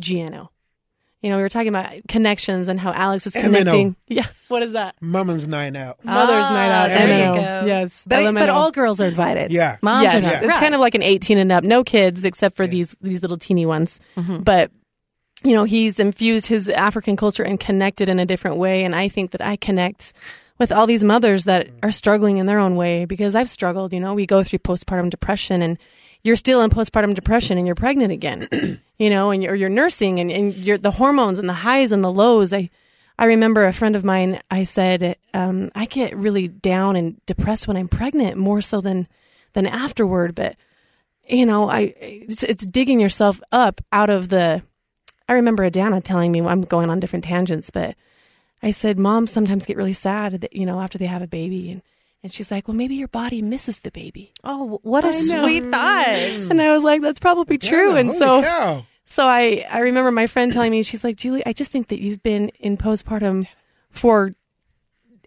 GNO. 0.00 0.50
You 1.23 1.31
know, 1.31 1.37
we 1.37 1.43
were 1.43 1.49
talking 1.49 1.69
about 1.69 1.93
connections 2.09 2.69
and 2.69 2.81
how 2.81 2.93
Alex 2.93 3.26
is 3.29 3.35
MNO. 3.35 3.43
connecting. 3.43 3.97
Yeah, 4.09 4.26
what 4.49 4.62
is 4.62 4.73
that? 4.73 4.97
Mama's 5.00 5.47
night 5.47 5.76
out. 5.76 6.05
Mother's 6.05 6.45
Night 6.50 6.71
Out. 6.71 6.88
there 6.88 7.07
you 7.07 7.25
MNO. 7.33 7.35
go. 7.62 7.67
Yes, 7.67 8.02
But, 8.07 8.35
but 8.35 8.49
all 8.49 8.71
girls 8.73 9.00
are 9.00 9.07
invited. 9.07 9.52
Yeah. 9.52 9.79
Moms 9.83 10.02
yes, 10.02 10.14
are 10.17 10.21
not. 10.21 10.33
it's 10.35 10.47
Right. 10.47 10.59
kind 10.61 10.75
of 10.75 10.81
like 10.81 10.95
an 10.97 11.02
18 11.02 11.38
and 11.38 11.50
up. 11.52 11.64
No 11.64 11.83
kids 11.85 12.25
except 12.25 12.57
for 12.57 12.67
these 12.67 12.95
these 13.00 13.23
little 13.23 13.38
teeny 13.38 13.64
ones. 13.67 14.00
Mm-hmm. 14.17 14.38
But 14.43 14.71
you 15.45 15.52
know, 15.55 15.64
he's 15.64 15.99
infused 15.99 16.47
his 16.47 16.69
African 16.69 17.17
culture 17.17 17.43
and 17.43 17.59
connected 17.59 18.09
in 18.09 18.19
a 18.21 18.26
different 18.26 18.59
way. 18.59 18.85
And 18.85 18.95
I 18.95 19.09
think 19.09 19.31
that 19.31 19.41
I 19.41 19.57
connect 19.57 20.12
with 20.59 20.71
all 20.71 20.87
these 20.87 21.02
mothers 21.02 21.45
that 21.45 21.69
are 21.83 21.91
struggling 21.91 22.37
in 22.37 22.47
their 22.47 22.59
own 22.61 22.76
way 22.76 23.07
because 23.07 23.35
I've 23.35 23.50
struggled. 23.50 23.93
You 23.93 24.00
know, 24.00 24.14
we 24.14 24.26
go 24.26 24.43
through 24.43 24.59
postpartum 24.61 25.09
depression 25.11 25.62
and 25.62 25.79
you're 26.25 26.37
still 26.37 26.62
in 26.62 26.71
postpartum 26.71 27.14
depression 27.14 27.59
and 27.59 27.67
you're 27.67 27.75
pregnant 27.75 28.12
again, 28.12 28.49
you 28.99 29.11
know, 29.11 29.31
and 29.31 29.43
you're, 29.43 29.55
you're 29.55 29.69
nursing 29.69 30.21
and, 30.21 30.31
and 30.31 30.55
you're 30.55 30.79
the 30.79 30.93
hormones 30.93 31.38
and 31.38 31.49
the 31.49 31.55
highs 31.55 31.93
and 31.93 32.05
the 32.05 32.12
lows. 32.12 32.52
I, 32.52 32.71
I 33.19 33.26
remember 33.26 33.64
a 33.64 33.73
friend 33.73 33.97
of 33.97 34.05
mine, 34.05 34.41
I 34.50 34.64
said, 34.64 35.17
um, 35.35 35.71
I 35.75 35.87
get 35.87 36.17
really 36.17 36.49
down 36.49 36.97
and 36.97 37.25
depressed 37.26 37.67
when 37.67 37.76
I'm 37.76 37.88
pregnant 37.88 38.37
more 38.37 38.61
so 38.61 38.81
than, 38.81 39.09
than 39.52 39.67
afterward. 39.67 40.35
But, 40.35 40.57
you 41.29 41.45
know, 41.45 41.69
I, 41.69 41.95
it's, 41.99 42.45
it's 42.45 42.67
digging 42.67 43.00
yourself 43.00 43.41
up 43.50 43.81
out 43.93 44.11
of 44.11 44.29
the, 44.29 44.62
I 45.29 45.35
remember 45.35 45.64
Adana 45.64 46.00
telling 46.00 46.31
me, 46.31 46.41
I'm 46.41 46.62
going 46.62 46.88
on 46.88 47.00
different 47.00 47.25
tangents, 47.25 47.71
but 47.71 47.97
I 48.62 48.71
said, 48.71 48.99
moms 48.99 49.33
sometimes 49.33 49.67
get 49.67 49.76
really 49.76 49.93
sad 49.93 50.41
that, 50.41 50.55
you 50.55 50.67
know, 50.67 50.81
after 50.81 50.99
they 50.99 51.07
have 51.07 51.23
a 51.23 51.26
baby. 51.26 51.73
And, 51.73 51.83
and 52.23 52.33
she's 52.33 52.50
like, 52.50 52.69
well, 52.69 52.76
maybe 52.76 52.95
your 52.95 53.09
body 53.09 53.43
misses 53.43 53.81
the 53.81 53.91
baby. 53.91 54.33
Oh, 54.45 54.79
what 54.83 55.05
a 55.05 55.09
I 55.09 55.11
know. 55.11 55.43
sweet 55.45 55.64
thought. 55.64 56.07
And 56.09 56.62
I 56.62 56.73
was 56.73 56.85
like, 56.85 57.02
that's 57.02 57.19
probably 57.21 57.59
true. 57.59 57.95
Yeah, 57.95 57.99
and 57.99 58.12
so, 58.12 58.43
cow. 58.43 58.87
so 59.07 59.26
I, 59.26 59.67
I 59.69 59.81
remember 59.81 60.12
my 60.12 60.29
friend 60.29 60.52
telling 60.52 60.71
me, 60.71 60.83
she's 60.85 61.02
like, 61.02 61.17
Julie, 61.17 61.45
I 61.45 61.52
just 61.52 61.73
think 61.73 61.88
that 61.88 62.00
you've 62.00 62.23
been 62.23 62.50
in 62.61 62.76
postpartum 62.76 63.49
for 63.91 64.35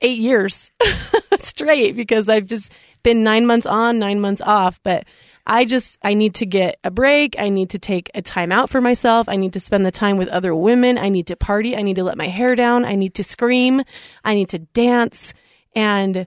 eight 0.01 0.19
years 0.19 0.71
straight 1.39 1.95
because 1.95 2.29
I've 2.29 2.45
just 2.45 2.71
been 3.03 3.23
nine 3.23 3.45
months 3.45 3.65
on, 3.65 3.99
nine 3.99 4.21
months 4.21 4.41
off. 4.41 4.79
But 4.81 5.05
I 5.45 5.65
just, 5.65 5.97
I 6.01 6.13
need 6.13 6.35
to 6.35 6.45
get 6.45 6.77
a 6.83 6.91
break. 6.91 7.35
I 7.37 7.49
need 7.49 7.71
to 7.71 7.79
take 7.79 8.09
a 8.15 8.21
time 8.21 8.53
out 8.53 8.69
for 8.69 8.79
myself. 8.79 9.27
I 9.27 9.35
need 9.35 9.51
to 9.53 9.59
spend 9.59 9.85
the 9.85 9.91
time 9.91 10.15
with 10.17 10.29
other 10.29 10.55
women. 10.55 10.97
I 10.97 11.09
need 11.09 11.27
to 11.27 11.35
party. 11.35 11.75
I 11.75 11.81
need 11.81 11.97
to 11.97 12.03
let 12.05 12.17
my 12.17 12.27
hair 12.27 12.55
down. 12.55 12.85
I 12.85 12.95
need 12.95 13.15
to 13.15 13.23
scream. 13.23 13.83
I 14.23 14.33
need 14.33 14.49
to 14.49 14.59
dance. 14.59 15.33
And 15.75 16.25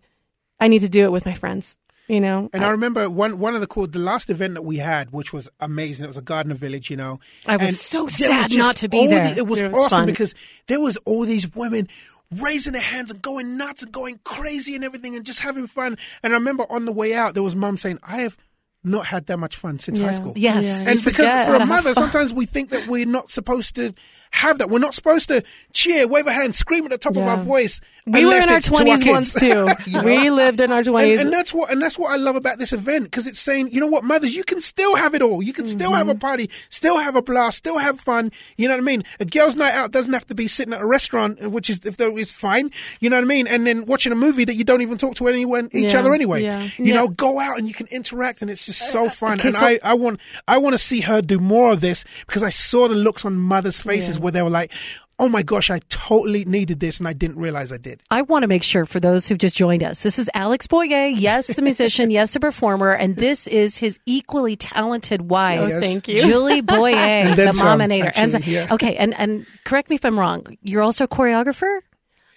I 0.61 0.69
need 0.69 0.81
to 0.81 0.89
do 0.89 1.05
it 1.05 1.13
with 1.13 1.25
my 1.27 1.35
friends, 1.35 1.77
you 2.09 2.21
know? 2.21 2.51
And 2.53 2.65
I 2.65 2.71
remember 2.71 3.09
one 3.09 3.39
one 3.39 3.55
of 3.55 3.61
the 3.61 3.67
cool 3.67 3.87
the 3.87 3.99
last 3.99 4.29
event 4.31 4.55
that 4.55 4.63
we 4.63 4.77
had, 4.79 5.11
which 5.13 5.33
was 5.33 5.49
amazing. 5.61 6.05
It 6.05 6.09
was 6.09 6.17
a 6.17 6.23
Gardner 6.23 6.55
Village, 6.55 6.91
you 6.91 6.97
know. 6.97 7.21
I 7.47 7.57
was 7.57 7.69
And 7.69 7.75
so 7.77 7.99
there 7.99 8.05
was 8.05 8.15
sad 8.17 8.57
not 8.57 8.77
to 8.77 8.89
be 8.89 9.07
there. 9.07 9.33
the- 9.35 9.39
it 9.39 9.47
was 9.47 9.61
It 9.61 9.69
was 9.73 9.77
awesome 9.85 9.99
fun. 10.01 10.07
because 10.07 10.35
there 10.67 10.81
was 10.81 10.97
all 11.05 11.25
these 11.25 11.53
women 11.55 11.89
raising 12.31 12.75
their 12.75 12.83
hands 12.83 13.11
and 13.11 13.23
going 13.23 13.57
nuts 13.57 13.83
and 13.83 13.91
going 13.93 14.21
crazy 14.25 14.75
and 14.75 14.85
everything 14.85 15.15
and 15.17 15.25
just 15.25 15.41
having 15.41 15.67
fun. 15.67 15.97
And 16.23 16.33
I 16.35 16.37
remember 16.37 16.67
on 16.71 16.85
the 16.85 16.93
way 16.93 17.15
out, 17.15 17.35
there 17.35 17.43
was 17.43 17.57
mom 17.57 17.77
saying, 17.79 17.99
"I 18.03 18.19
have 18.19 18.37
not 18.85 19.07
had 19.07 19.27
that 19.27 19.39
much 19.39 19.57
fun 19.57 19.79
since 19.79 19.99
high 19.99 20.13
school." 20.13 20.35
Yes. 20.37 20.65
Yeah. 20.65 20.91
And 20.93 20.99
because 21.05 21.17
forget 21.17 21.47
for 21.47 21.55
a 21.55 21.65
mother, 21.67 21.95
sometimes 22.03 22.35
we 22.35 22.45
think 22.47 22.71
that 22.71 22.87
we're 22.87 23.07
not 23.07 23.31
supposed 23.31 23.75
to 23.77 23.95
have 24.31 24.59
that. 24.59 24.71
We're 24.71 24.79
not 24.79 24.95
supposed 24.95 25.29
to 25.29 25.43
cheer, 25.73 26.07
wave 26.07 26.27
a 26.27 26.33
hand, 26.33 26.55
scream 26.55 26.85
at 26.85 26.91
the 26.91 26.99
top 26.99 27.13
of 27.17 27.23
our 27.23 27.37
voice. 27.39 27.81
We 28.07 28.25
were 28.25 28.37
in 28.37 28.49
our 28.49 28.57
it's 28.57 28.67
to 28.71 28.73
twenties 28.75 29.05
once 29.05 29.35
too. 29.39 29.69
You 29.85 29.93
know? 29.93 30.03
We 30.03 30.31
lived 30.31 30.61
in 30.61 30.73
our 30.73 30.83
twenties. 30.83 31.21
and 31.21 31.31
that's 31.31 31.53
what 31.53 31.71
and 31.71 31.81
that's 31.83 31.99
what 31.99 32.11
I 32.11 32.17
love 32.17 32.37
about 32.37 32.59
this 32.59 32.73
event 32.73 33.05
because 33.05 33.27
it's 33.27 33.39
saying, 33.39 33.71
you 33.71 33.81
know 33.81 33.87
what, 33.87 34.03
mothers, 34.05 34.35
you 34.35 34.45
can 34.45 34.61
still 34.63 34.97
have 34.97 35.15
it 35.15 35.21
all. 35.21 35.43
You 35.43 35.53
can 35.53 35.67
still 35.67 35.93
have 35.93 36.09
a 36.09 36.13
Mm-hmm. 36.13 36.19
party, 36.21 36.51
still 36.71 36.97
have 36.99 37.17
a 37.17 37.23
blast, 37.23 37.59
still 37.59 37.77
have 37.79 38.01
fun. 38.01 38.33
You 38.57 38.67
know 38.69 38.75
what 38.75 38.81
I 38.81 38.85
mean? 38.85 39.05
A 39.21 39.27
girls' 39.27 39.57
night 39.57 39.73
out 39.75 39.91
doesn't 39.93 40.13
have 40.15 40.27
to 40.29 40.35
be 40.35 40.49
sitting 40.49 40.73
at 40.73 40.81
a 40.81 40.87
restaurant, 40.87 41.51
which 41.51 41.69
is 41.69 41.85
if 41.85 41.97
there 41.99 42.17
is 42.19 42.33
fine. 42.33 42.71
You 43.01 43.11
know 43.11 43.17
what 43.17 43.25
I 43.25 43.27
mean? 43.27 43.47
And 43.47 43.67
then 43.67 43.85
watching 43.85 44.11
a 44.11 44.17
movie 44.17 44.45
that 44.47 44.55
you 44.55 44.65
don't 44.65 44.81
even 44.81 44.97
talk 44.97 45.15
to 45.17 45.29
anyone 45.29 45.69
each 45.73 45.93
Yeah, 45.93 45.99
other 46.01 46.15
anyway. 46.15 46.43
yeah. 46.45 46.63
You 46.79 46.87
Yeah. 46.87 46.95
Know, 46.95 47.09
go 47.09 47.39
out 47.39 47.59
and 47.59 47.69
you 47.69 47.75
can 47.75 47.87
interact, 47.89 48.41
and 48.41 48.51
it's 48.51 48.65
just 48.65 48.91
so 48.91 49.11
fun. 49.11 49.39
okay, 49.39 49.49
and 49.49 49.57
so- 49.59 49.67
I, 49.67 49.79
I 49.83 49.95
want 49.95 50.19
I 50.47 50.57
want 50.57 50.73
to 50.75 50.79
see 50.79 51.03
her 51.03 51.21
do 51.21 51.39
more 51.39 51.73
of 51.73 51.81
this 51.83 52.05
because 52.27 52.43
I 52.43 52.51
saw 52.51 52.89
the 52.89 52.95
looks 52.95 53.25
on 53.27 53.37
mothers' 53.37 53.81
faces 53.81 54.18
where 54.19 54.33
they 54.33 54.43
were 54.43 54.51
like. 54.51 54.73
Oh 55.21 55.29
my 55.29 55.43
gosh, 55.43 55.69
I 55.69 55.81
totally 55.89 56.45
needed 56.45 56.79
this 56.79 57.01
and 57.01 57.09
I 57.09 57.13
didn't 57.13 57.39
realize 57.39 57.73
I 57.73 57.77
did. 57.77 58.01
I 58.09 58.23
want 58.23 58.45
to 58.45 58.47
make 58.47 58.63
sure 58.63 58.87
for 58.87 59.01
those 59.01 59.27
who've 59.27 59.37
just 59.37 59.57
joined 59.57 59.83
us, 59.83 60.05
this 60.05 60.17
is 60.17 60.31
Alex 60.33 60.69
Boyer. 60.69 61.09
Yes, 61.09 61.49
the 61.49 61.61
musician. 61.61 62.11
yes, 62.13 62.35
the 62.35 62.39
performer. 62.39 62.93
And 62.93 63.17
this 63.17 63.49
is 63.49 63.79
his 63.79 63.99
equally 64.07 64.55
talented 64.55 65.23
wife. 65.23 65.59
Oh, 65.61 65.67
yes. 65.67 65.83
thank 65.83 66.07
you. 66.07 66.23
Julie 66.23 66.61
Boyer, 66.61 67.25
the 67.31 67.35
then 67.35 67.53
some, 67.53 67.67
mominator. 67.67 68.13
and 68.15 68.37
actually, 68.37 68.53
yeah. 68.53 68.69
okay, 68.71 68.95
and 68.95 69.13
and 69.19 69.45
correct 69.65 69.91
me 69.91 69.97
if 69.97 70.05
I'm 70.05 70.17
wrong. 70.17 70.57
You're 70.63 70.83
also 70.83 71.03
a 71.03 71.09
choreographer. 71.09 71.81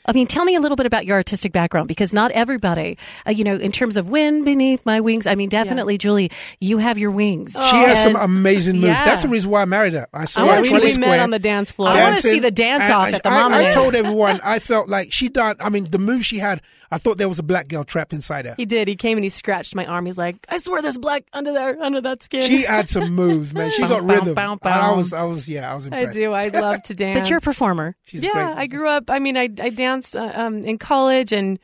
I 0.05 0.13
mean, 0.13 0.25
tell 0.27 0.45
me 0.45 0.55
a 0.55 0.59
little 0.59 0.75
bit 0.75 0.85
about 0.87 1.05
your 1.05 1.15
artistic 1.17 1.51
background 1.51 1.87
because 1.87 2.13
not 2.13 2.31
everybody, 2.31 2.97
uh, 3.27 3.31
you 3.31 3.43
know, 3.43 3.55
in 3.55 3.71
terms 3.71 3.97
of 3.97 4.09
wind 4.09 4.45
beneath 4.45 4.85
my 4.85 4.99
wings. 4.99 5.27
I 5.27 5.35
mean, 5.35 5.49
definitely, 5.49 5.97
Julie, 5.97 6.31
you 6.59 6.79
have 6.79 6.97
your 6.97 7.11
wings. 7.11 7.53
She 7.53 7.75
has 7.75 8.01
some 8.01 8.15
amazing 8.15 8.75
moves. 8.75 8.85
yeah. 8.87 9.05
That's 9.05 9.21
the 9.21 9.29
reason 9.29 9.51
why 9.51 9.61
I 9.61 9.65
married 9.65 9.93
her. 9.93 10.07
I 10.13 10.25
saw 10.25 10.41
I 10.41 10.43
her 10.43 10.47
wanna 10.47 10.59
at 10.59 10.65
see 10.83 10.93
we, 10.93 10.97
met 10.97 11.19
on 11.19 11.29
the 11.29 11.39
dance 11.39 11.71
floor. 11.71 11.89
I 11.89 12.01
wanna 12.01 12.21
see 12.21 12.39
the 12.39 12.51
dance 12.51 12.85
and 12.85 12.93
off 12.93 13.07
I- 13.07 13.11
at 13.11 13.23
the 13.23 13.29
I, 13.29 13.33
I 13.37 13.41
Mominator. 13.43 13.71
told 13.73 13.95
everyone 13.95 14.39
I 14.43 14.59
felt 14.59 14.89
like 14.89 15.11
she 15.13 15.29
done. 15.29 15.55
I 15.59 15.69
mean, 15.69 15.89
the 15.91 15.99
move 15.99 16.25
she 16.25 16.39
had, 16.39 16.61
I 16.91 16.97
thought 16.97 17.17
there 17.17 17.29
was 17.29 17.39
a 17.39 17.43
black 17.43 17.69
girl 17.69 17.83
trapped 17.85 18.11
inside 18.11 18.45
her. 18.45 18.53
He 18.57 18.65
did. 18.65 18.87
He 18.87 18.95
came 18.97 19.17
and 19.17 19.23
he 19.23 19.29
scratched 19.29 19.75
my 19.75 19.85
arm. 19.85 20.05
He's 20.05 20.17
like, 20.17 20.35
I 20.49 20.57
swear 20.57 20.81
there's 20.81 20.97
black 20.97 21.23
under 21.31 21.53
there, 21.53 21.81
under 21.81 22.01
that 22.01 22.21
skin. 22.21 22.45
She 22.47 22.63
had 22.63 22.89
some 22.89 23.15
moves, 23.15 23.53
man. 23.53 23.71
She 23.71 23.81
got 23.81 23.89
Bow, 23.89 23.99
bow, 24.07 24.13
rhythm. 24.13 24.33
bow, 24.33 24.51
And 24.51 24.59
bow. 24.61 24.93
I 24.93 24.95
was, 24.97 25.13
I 25.13 25.23
was, 25.23 25.47
yeah, 25.47 25.71
I 25.71 25.75
was 25.75 25.85
impressed. 25.85 26.09
I 26.09 26.13
do. 26.19 26.33
I 26.33 26.47
love 26.53 26.83
to 26.83 26.93
dance. 26.93 27.19
but 27.21 27.29
you're 27.29 27.39
a 27.39 27.41
performer. 27.41 27.95
She's 28.03 28.23
yeah, 28.23 28.31
great. 28.33 28.57
I 28.57 28.67
grew 28.67 28.89
up. 28.89 29.09
I 29.09 29.19
mean, 29.19 29.37
I 29.37 29.43
I 29.43 29.69
danced 29.69 30.15
uh, 30.15 30.31
um, 30.35 30.65
in 30.65 30.77
college 30.77 31.31
and 31.31 31.59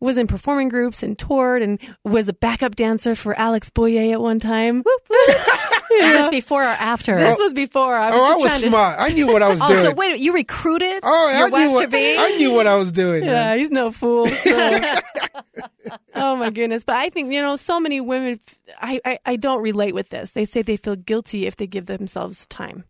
was 0.00 0.18
in 0.18 0.26
performing 0.26 0.68
groups 0.68 1.02
and 1.04 1.16
toured 1.18 1.62
and 1.62 1.78
was 2.04 2.28
a 2.28 2.32
backup 2.32 2.74
dancer 2.74 3.14
for 3.14 3.38
Alex 3.38 3.70
Boyer 3.70 4.12
at 4.12 4.20
one 4.20 4.38
time. 4.40 4.82
Is 6.00 6.14
this 6.14 6.28
before 6.28 6.62
or 6.62 6.66
after? 6.66 7.16
This 7.18 7.38
was 7.38 7.52
before. 7.54 7.96
I 7.96 8.10
was 8.10 8.20
oh, 8.20 8.24
I 8.24 8.36
was 8.36 8.44
trying 8.50 8.60
to- 8.62 8.68
smart. 8.68 8.96
I 8.98 9.08
knew 9.10 9.26
what 9.26 9.42
I 9.42 9.48
was 9.48 9.60
Oh, 9.62 9.68
doing. 9.68 9.82
so 9.82 9.94
wait, 9.94 10.20
you 10.20 10.32
recruited 10.32 11.00
oh, 11.02 11.30
your 11.30 11.46
I 11.46 11.48
wife 11.50 11.66
knew 11.68 11.72
what 11.74 11.82
to 11.82 11.88
be? 11.88 12.16
I 12.18 12.28
knew 12.38 12.52
what 12.52 12.66
I 12.66 12.74
was 12.76 12.92
doing. 12.92 13.24
Yeah, 13.24 13.32
man. 13.32 13.58
he's 13.58 13.70
no 13.70 13.90
fool. 13.92 14.26
so- 14.28 15.00
oh 16.14 16.36
my 16.36 16.50
goodness! 16.50 16.84
But 16.84 16.96
I 16.96 17.10
think 17.10 17.32
you 17.32 17.40
know, 17.42 17.56
so 17.56 17.80
many 17.80 18.00
women. 18.00 18.40
I, 18.80 19.00
I 19.04 19.18
I 19.26 19.36
don't 19.36 19.62
relate 19.62 19.94
with 19.94 20.08
this. 20.08 20.32
They 20.32 20.44
say 20.44 20.62
they 20.62 20.76
feel 20.76 20.96
guilty 20.96 21.46
if 21.46 21.56
they 21.56 21.66
give 21.66 21.86
themselves 21.86 22.46
time. 22.46 22.84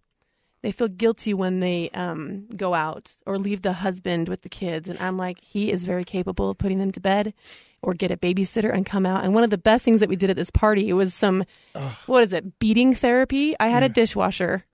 They 0.62 0.70
feel 0.70 0.86
guilty 0.88 1.34
when 1.34 1.58
they 1.58 1.90
um, 1.90 2.46
go 2.56 2.72
out 2.72 3.10
or 3.26 3.36
leave 3.36 3.62
the 3.62 3.72
husband 3.72 4.28
with 4.28 4.42
the 4.42 4.48
kids, 4.48 4.88
and 4.88 4.96
I'm 5.00 5.16
like, 5.16 5.40
he 5.40 5.72
is 5.72 5.84
very 5.84 6.04
capable 6.04 6.50
of 6.50 6.58
putting 6.58 6.78
them 6.78 6.92
to 6.92 7.00
bed, 7.00 7.34
or 7.82 7.94
get 7.94 8.10
a 8.10 8.16
babysitter 8.16 8.72
and 8.72 8.86
come 8.86 9.04
out. 9.06 9.24
And 9.24 9.34
one 9.34 9.44
of 9.44 9.50
the 9.50 9.58
best 9.58 9.84
things 9.84 10.00
that 10.00 10.08
we 10.08 10.16
did 10.16 10.30
at 10.30 10.36
this 10.36 10.50
party 10.50 10.88
it 10.88 10.92
was 10.94 11.12
some, 11.14 11.44
what 12.06 12.22
is 12.24 12.32
it, 12.32 12.58
beating 12.58 12.94
therapy. 12.94 13.54
I 13.60 13.68
had 13.68 13.82
a 13.82 13.88
dishwasher. 13.88 14.64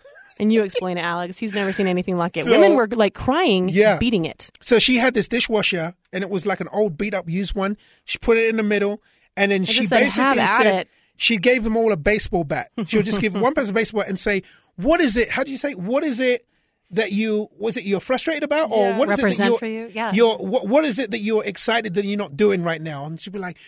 And 0.40 0.53
you 0.53 0.62
explain 0.62 0.99
it, 0.99 1.03
Alex. 1.03 1.37
He's 1.38 1.53
never 1.55 1.73
seen 1.73 1.88
anything 1.88 2.16
like 2.16 2.37
it. 2.37 2.44
So- 2.44 2.53
Women 2.53 2.77
were 2.77 2.87
like 2.87 3.14
crying, 3.14 3.68
Yeah. 3.68 3.99
beating 3.99 4.25
it. 4.25 4.51
So 4.61 4.79
she 4.79 4.97
had 4.99 5.14
this 5.14 5.27
dishwasher, 5.27 5.94
and 6.12 6.23
it 6.23 6.31
was 6.31 6.47
like 6.47 6.61
an 6.61 6.68
old 6.73 6.97
beat 6.97 7.12
up 7.14 7.29
used 7.29 7.57
one. 7.57 7.77
She 8.05 8.18
put 8.18 8.37
it 8.37 8.49
in 8.49 8.57
the 8.57 8.62
middle, 8.62 9.03
and 9.37 9.51
then 9.51 9.64
she 9.64 9.79
just 9.79 9.88
said, 9.88 9.99
basically 10.01 10.23
"Have 10.23 10.38
at 10.38 10.57
said 10.62 10.75
it." 10.83 10.88
she 11.16 11.38
gave 11.38 11.64
them 11.64 11.77
all 11.77 11.90
a 11.90 11.97
baseball 11.97 12.44
bat. 12.44 12.71
She'll 12.87 13.03
just 13.03 13.21
give 13.21 13.35
one 13.40 13.53
person 13.55 13.71
a 13.71 13.75
baseball 13.75 14.03
bat 14.03 14.09
and 14.11 14.21
say, 14.21 14.44
"What 14.77 15.01
is 15.01 15.16
it? 15.16 15.29
How 15.29 15.42
do 15.42 15.51
you 15.51 15.57
say? 15.57 15.75
What 15.75 16.05
is 16.05 16.21
it?" 16.21 16.47
That 16.92 17.12
you 17.12 17.51
was 17.59 17.77
it 17.77 17.85
you're 17.85 18.01
frustrated 18.01 18.42
about, 18.44 18.70
or 18.70 18.88
Yeah. 18.90 18.96
what 18.98 19.11
is 19.11 19.18
Represent 19.18 19.55
it 19.57 19.61
that 19.61 19.68
you're, 19.68 19.87
you? 19.88 19.92
Yeah. 19.94 20.12
You're 20.12 20.37
what, 20.38 20.66
what 20.68 20.85
is 20.87 20.98
it 20.98 21.11
that 21.11 21.18
you're 21.18 21.44
excited 21.44 21.92
that 21.94 22.05
you're 22.07 22.16
not 22.16 22.35
doing 22.37 22.62
right 22.62 22.81
now? 22.81 23.05
And 23.05 23.20
she'd 23.20 23.33
be 23.35 23.38
like, 23.38 23.59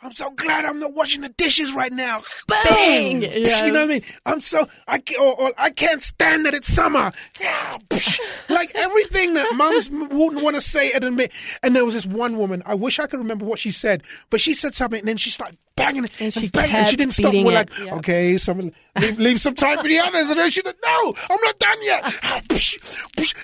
"I'm 0.00 0.12
so 0.12 0.30
glad 0.30 0.64
I'm 0.64 0.78
not 0.78 0.94
washing 0.94 1.22
the 1.22 1.28
dishes 1.30 1.72
right 1.74 1.92
now." 1.92 2.22
Bang! 2.46 3.22
You 3.32 3.72
know 3.72 3.80
what 3.80 3.82
I 3.82 3.86
mean? 3.86 4.02
I'm 4.26 4.40
so 4.40 4.68
I 4.86 4.98
ca- 5.00 5.20
or, 5.20 5.40
or 5.40 5.52
I 5.58 5.70
can't 5.70 6.00
stand 6.00 6.46
that 6.46 6.54
it's 6.54 6.72
summer. 6.72 7.10
Like 8.48 8.70
everything 8.74 9.34
that 9.34 9.54
moms 9.56 9.90
wouldn't 9.90 10.42
want 10.42 10.54
to 10.56 10.60
say 10.60 10.92
and 10.92 11.04
admit. 11.04 11.32
And 11.62 11.74
there 11.74 11.84
was 11.84 11.94
this 11.94 12.06
one 12.06 12.38
woman. 12.38 12.62
I 12.64 12.74
wish 12.74 12.98
I 12.98 13.06
could 13.06 13.18
remember 13.18 13.44
what 13.44 13.58
she 13.58 13.70
said, 13.70 14.02
but 14.30 14.40
she 14.40 14.54
said 14.54 14.74
something, 14.74 15.00
and 15.00 15.08
then 15.08 15.16
she 15.16 15.30
started 15.30 15.58
banging 15.76 16.04
it 16.04 16.20
And 16.20 16.32
she 16.32 16.48
banging, 16.48 16.74
and 16.76 16.86
she 16.88 16.96
didn't 16.96 17.12
stop. 17.14 17.32
We're 17.34 17.40
it. 17.40 17.54
like, 17.54 17.78
Yeah. 17.78 17.94
okay, 17.96 18.36
someone 18.36 18.72
leave, 19.00 19.18
leave 19.18 19.40
some 19.40 19.54
time 19.54 19.78
for 19.78 19.88
the 19.88 19.98
others, 19.98 20.30
and 20.30 20.38
then 20.38 20.50
she 20.50 20.60
said, 20.62 20.74
no, 20.84 21.14
I'm 21.30 21.38
not 21.42 21.58
done 21.58 21.78
yet. 21.82 22.04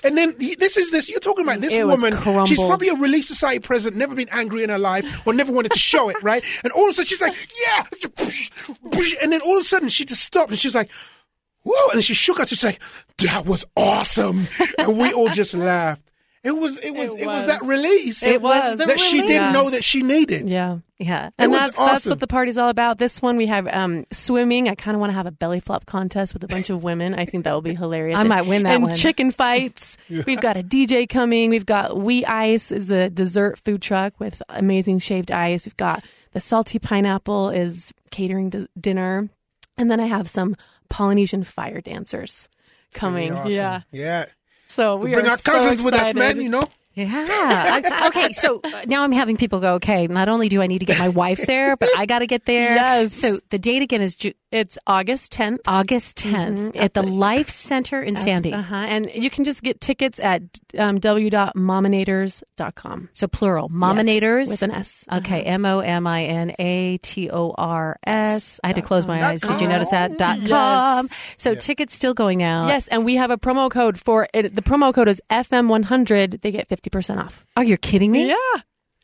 And 0.03 0.17
then 0.17 0.35
this 0.37 0.77
is 0.77 0.91
this. 0.91 1.09
You're 1.09 1.19
talking 1.19 1.43
about 1.43 1.61
this 1.61 1.73
It 1.73 1.85
woman. 1.85 2.13
She's 2.45 2.59
probably 2.59 2.89
a 2.89 2.95
Relief 2.95 3.25
Society 3.25 3.59
president, 3.59 3.97
never 3.97 4.15
been 4.15 4.29
angry 4.31 4.63
in 4.63 4.69
her 4.69 4.79
life, 4.79 5.05
or 5.25 5.33
never 5.33 5.51
wanted 5.51 5.71
to 5.71 5.79
show 5.79 6.09
it, 6.09 6.21
right? 6.21 6.43
And 6.63 6.71
all 6.73 6.85
of 6.85 6.91
a 6.91 6.93
sudden 6.93 7.07
she's 7.07 7.21
like, 7.21 7.35
yeah, 7.67 7.83
and 9.21 9.31
then 9.31 9.41
all 9.41 9.57
of 9.57 9.61
a 9.61 9.63
sudden 9.63 9.89
she 9.89 10.05
just 10.05 10.23
stopped, 10.23 10.51
and 10.51 10.59
she's 10.59 10.75
like. 10.75 10.89
Whoa! 11.67 11.89
And 11.93 12.05
she 12.05 12.13
shook 12.13 12.39
us. 12.39 12.49
She's 12.49 12.63
like, 12.63 12.79
"That 13.17 13.47
was 13.47 13.65
awesome," 13.75 14.47
and 14.77 14.99
we 14.99 15.11
all 15.13 15.29
just 15.29 15.55
laughed. 15.55 16.03
It 16.45 16.51
was 16.51 16.77
it 16.77 16.91
was 16.91 17.13
It 17.15 17.21
it, 17.21 17.25
was. 17.25 17.35
was. 17.37 17.45
that 17.47 17.61
release 17.63 18.21
It 18.23 18.41
was 18.41 18.77
the 18.77 18.85
that 18.85 18.99
she 18.99 19.21
didn't 19.21 19.41
release. 19.47 19.53
know 19.53 19.69
that 19.71 19.83
she 19.83 20.03
needed. 20.03 20.47
Yeah. 20.49 20.77
Yeah. 20.99 21.31
And 21.37 21.51
was 21.51 21.59
that's 21.59 21.75
that's 21.77 21.91
awesome. 21.95 22.11
what 22.11 22.19
the 22.19 22.27
party's 22.27 22.57
all 22.57 22.69
about. 22.69 22.99
This 22.99 23.21
one 23.21 23.35
we 23.35 23.47
have 23.47 23.67
um, 23.67 24.05
swimming. 24.13 24.69
I 24.69 24.75
kind 24.75 24.95
of 24.95 25.01
want 25.01 25.09
to 25.11 25.15
have 25.15 25.25
a 25.25 25.31
belly 25.31 25.59
flop 25.59 25.85
contest 25.85 26.33
with 26.33 26.43
a 26.43 26.47
bunch 26.47 26.69
of 26.69 26.83
women. 26.83 27.15
I 27.15 27.25
think 27.25 27.43
that 27.43 27.51
will 27.53 27.61
be 27.61 27.73
hilarious. 27.75 28.17
I 28.17 28.23
might 28.23 28.45
win 28.45 28.63
that 28.63 28.75
and 28.75 28.83
one. 28.85 28.95
chicken 28.95 29.31
fights. 29.31 29.97
We've 30.09 30.39
got 30.39 30.55
a 30.55 30.63
DJ 30.63 31.09
coming. 31.09 31.49
We've 31.49 31.65
got 31.65 31.97
We 31.97 32.23
Ice 32.25 32.71
is 32.71 32.91
a 32.91 33.09
dessert 33.09 33.59
food 33.59 33.81
truck 33.81 34.19
with 34.19 34.41
amazing 34.49 34.99
shaved 34.99 35.31
ice. 35.31 35.65
We've 35.65 35.75
got 35.77 36.03
the 36.33 36.39
salty 36.39 36.79
pineapple 36.79 37.49
is 37.49 37.91
catering 38.11 38.51
to 38.51 38.67
dinner, 38.79 39.29
and 39.77 39.89
then 39.89 39.99
I 39.99 40.05
have 40.05 40.29
some 40.29 40.55
Polynesian 40.89 41.43
fire 41.43 41.81
dancers 41.81 42.47
coming. 42.93 43.33
Awesome. 43.33 43.51
Yeah. 43.51 43.81
yeah. 43.91 44.25
So 44.67 44.97
we 44.97 45.11
Bring 45.11 45.25
are 45.25 45.31
our 45.31 45.37
cousins 45.37 45.79
so 45.79 45.85
with 45.85 45.93
us, 45.93 46.13
man. 46.13 46.41
You 46.41 46.49
know. 46.49 46.63
Yeah. 46.95 47.25
I- 47.27 48.07
okay. 48.07 48.31
So 48.33 48.61
now 48.87 49.03
I'm 49.03 49.11
having 49.11 49.37
people 49.37 49.59
go, 49.59 49.73
okay, 49.75 50.07
not 50.07 50.29
only 50.29 50.49
do 50.49 50.61
I 50.61 50.67
need 50.67 50.79
to 50.79 50.85
get 50.85 50.99
my 50.99 51.09
wife 51.09 51.45
there, 51.45 51.75
but 51.75 51.89
I 51.97 52.05
got 52.05 52.19
to 52.19 52.27
get 52.27 52.45
there. 52.45 52.75
Yes. 52.85 53.15
So 53.15 53.39
the 53.49 53.57
date 53.59 53.81
again 53.81 54.01
is 54.01 54.15
Ju- 54.15 54.33
It's 54.51 54.77
August 54.87 55.31
10th. 55.33 55.59
August 55.67 56.17
10th 56.19 56.75
at 56.77 56.93
the 56.93 57.03
Life 57.03 57.49
Center 57.49 58.01
in 58.01 58.15
Sandy. 58.15 58.53
Uh 58.53 58.61
huh. 58.61 58.75
And 58.75 59.11
you 59.13 59.29
can 59.29 59.43
just 59.43 59.61
get 59.63 59.81
tickets 59.81 60.19
at 60.19 60.41
um, 60.77 60.99
w.mominators.com. 60.99 63.09
So 63.13 63.27
plural, 63.27 63.69
Mominators. 63.69 64.49
With 64.49 64.63
an 64.63 64.71
S. 64.71 65.05
Okay, 65.11 65.43
M 65.43 65.65
O 65.65 65.79
M 65.79 66.07
I 66.07 66.23
N 66.25 66.53
A 66.59 66.97
T 66.99 67.29
O 67.29 67.53
R 67.57 67.97
S. 68.05 68.59
I 68.63 68.67
had 68.67 68.75
to 68.77 68.81
close 68.81 69.07
my 69.07 69.23
eyes. 69.23 69.41
Did 69.41 69.61
you 69.61 69.67
notice 69.67 69.89
that? 69.89 70.17
Dot 70.17 70.39
com. 70.47 71.09
So 71.37 71.55
tickets 71.55 71.93
still 71.95 72.13
going 72.13 72.43
out. 72.43 72.67
Yes, 72.67 72.87
and 72.87 73.05
we 73.05 73.15
have 73.15 73.31
a 73.31 73.37
promo 73.37 73.69
code 73.69 73.99
for 73.99 74.27
it. 74.33 74.55
The 74.55 74.61
promo 74.61 74.93
code 74.93 75.07
is 75.07 75.21
FM100. 75.29 76.41
They 76.41 76.51
get 76.51 76.69
50% 76.69 76.84
off. 77.19 77.45
Are 77.55 77.63
you 77.63 77.77
kidding 77.77 78.11
me? 78.11 78.29
Yeah. 78.29 78.61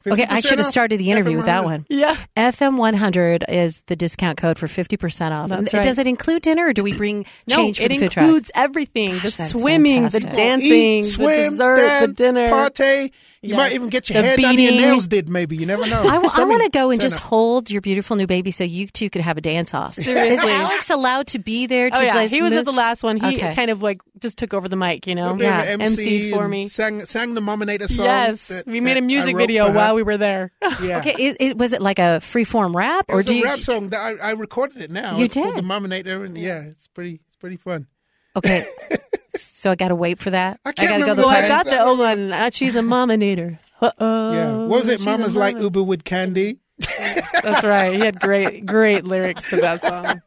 Okay, 0.07 0.25
I 0.27 0.39
should 0.39 0.57
have 0.57 0.65
started 0.67 0.99
the 0.99 1.11
interview 1.11 1.37
with 1.37 1.45
that 1.45 1.63
one. 1.63 1.85
Yeah. 1.87 2.17
FM 2.35 2.77
100 2.77 3.45
is 3.47 3.81
the 3.85 3.95
discount 3.95 4.37
code 4.39 4.57
for 4.57 4.65
50% 4.65 5.31
off. 5.31 5.49
That's 5.49 5.73
right. 5.73 5.83
Does 5.83 5.99
it 5.99 6.07
include 6.07 6.41
dinner 6.41 6.67
or 6.67 6.73
do 6.73 6.81
we 6.83 6.93
bring 6.93 7.25
No, 7.47 7.57
change 7.57 7.77
for 7.77 7.83
it 7.85 7.89
the 7.89 7.97
food 7.97 8.03
includes 8.03 8.51
everything: 8.55 9.11
Gosh, 9.13 9.21
the 9.21 9.37
that's 9.37 9.51
swimming, 9.51 10.09
the 10.09 10.19
dancing, 10.21 10.71
Eat, 10.71 11.17
the 11.17 11.27
dessert, 11.49 11.75
dance, 11.75 12.05
the 12.07 12.13
dinner. 12.13 12.49
party. 12.49 13.13
You 13.43 13.49
Yes. 13.49 13.57
might 13.57 13.73
even 13.73 13.89
get 13.89 14.07
your 14.07 14.21
The 14.21 14.27
hair 14.27 14.37
done. 14.37 14.59
Your 14.59 14.71
nails 14.73 15.07
did, 15.07 15.27
maybe. 15.27 15.57
You 15.57 15.65
never 15.65 15.87
know. 15.87 16.01
I, 16.03 16.11
w- 16.21 16.29
I 16.31 16.43
want 16.43 16.61
to 16.61 16.69
go 16.69 16.91
and 16.91 17.01
just 17.01 17.15
up. 17.15 17.23
hold 17.23 17.71
your 17.71 17.81
beautiful 17.81 18.15
new 18.15 18.27
baby 18.27 18.51
so 18.51 18.63
you 18.63 18.85
two 18.85 19.09
could 19.09 19.21
have 19.21 19.35
a 19.35 19.41
dance 19.41 19.73
off. 19.73 19.93
Seriously, 19.95 20.11
Is 20.35 20.39
Seriously. 20.41 20.51
Alex 20.51 20.89
allowed 20.91 21.25
to 21.27 21.39
be 21.39 21.65
there? 21.65 21.89
To 21.89 21.97
Oh 21.97 22.01
yeah, 22.01 22.27
he 22.27 22.43
was 22.43 22.51
move- 22.51 22.59
at 22.59 22.65
the 22.65 22.71
last 22.71 23.01
one. 23.01 23.17
He 23.17 23.37
Okay. 23.37 23.55
kind 23.55 23.71
of 23.71 23.81
like 23.81 23.99
just 24.19 24.37
took 24.37 24.53
over 24.53 24.69
the 24.69 24.75
mic, 24.75 25.07
you 25.07 25.15
know. 25.15 25.33
Bit 25.33 25.45
Yeah. 25.45 25.61
MC 25.79 26.31
for 26.31 26.47
me. 26.47 26.67
Sang 26.67 27.03
sang 27.05 27.33
the 27.33 27.41
Mominator 27.41 27.87
song. 27.87 28.05
Yes, 28.05 28.49
that- 28.49 28.67
we 28.67 28.79
made 28.79 28.97
a 28.97 29.01
music 29.01 29.35
video 29.35 29.71
while 29.73 29.95
we 29.95 30.03
were 30.03 30.17
there. 30.17 30.51
Yeah. 30.83 30.99
Okay, 30.99 31.15
it, 31.17 31.37
it, 31.39 31.57
was 31.57 31.73
it 31.73 31.81
like 31.81 31.97
a 31.97 32.19
free 32.21 32.43
form 32.43 32.77
rap 32.77 33.05
It 33.09 33.13
or 33.13 33.17
was 33.17 33.25
do 33.25 33.33
a 33.33 33.37
you? 33.37 33.43
rap 33.45 33.59
song 33.59 33.89
that 33.89 33.99
I, 34.21 34.29
I 34.29 34.31
recorded 34.33 34.81
it 34.83 34.91
now. 34.91 35.17
You 35.17 35.25
it's 35.25 35.33
called 35.33 35.47
did? 35.55 35.57
the 35.63 35.67
Mominator, 35.67 36.23
and 36.23 36.37
yeah, 36.37 36.61
it's 36.61 36.85
pretty 36.87 37.21
it's 37.27 37.35
pretty 37.37 37.57
fun. 37.57 37.87
Okay, 38.35 38.67
so 39.35 39.71
I 39.71 39.75
got 39.75 39.89
to 39.89 39.95
wait 39.95 40.19
for 40.19 40.29
that. 40.31 40.59
I 40.65 40.71
can't 40.71 40.89
got 40.89 40.97
to 40.97 40.99
go 40.99 41.05
remember 41.11 41.21
the 41.21 41.27
well, 41.27 41.35
I 41.37 41.41
the 41.41 41.47
party. 41.53 41.69
got 41.69 41.75
the 41.77 41.83
old 41.83 41.99
one. 41.99 42.33
Uh, 42.33 42.49
she's 42.51 42.75
a 42.75 42.81
mominator. 42.81 43.59
Uh-oh. 43.81 44.33
Yeah, 44.33 44.51
what 44.57 44.69
was 44.79 44.87
it? 44.87 44.99
she's 44.99 45.05
Mama's 45.05 45.35
like 45.35 45.55
mama- 45.55 45.63
Uber 45.65 45.83
with 45.83 46.03
candy. 46.03 46.59
That's 47.43 47.63
right. 47.63 47.93
He 47.95 47.99
had 48.01 48.19
great, 48.19 48.65
great 48.65 49.03
lyrics 49.05 49.49
to 49.51 49.57
that 49.57 49.81
song. 49.81 50.21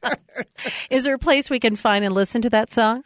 Is 0.91 1.05
there 1.05 1.15
a 1.15 1.19
place 1.19 1.51
we 1.51 1.61
can 1.61 1.77
find 1.77 2.05
and 2.05 2.15
listen 2.15 2.43
to 2.43 2.51
that 2.51 2.73
song? 2.73 3.05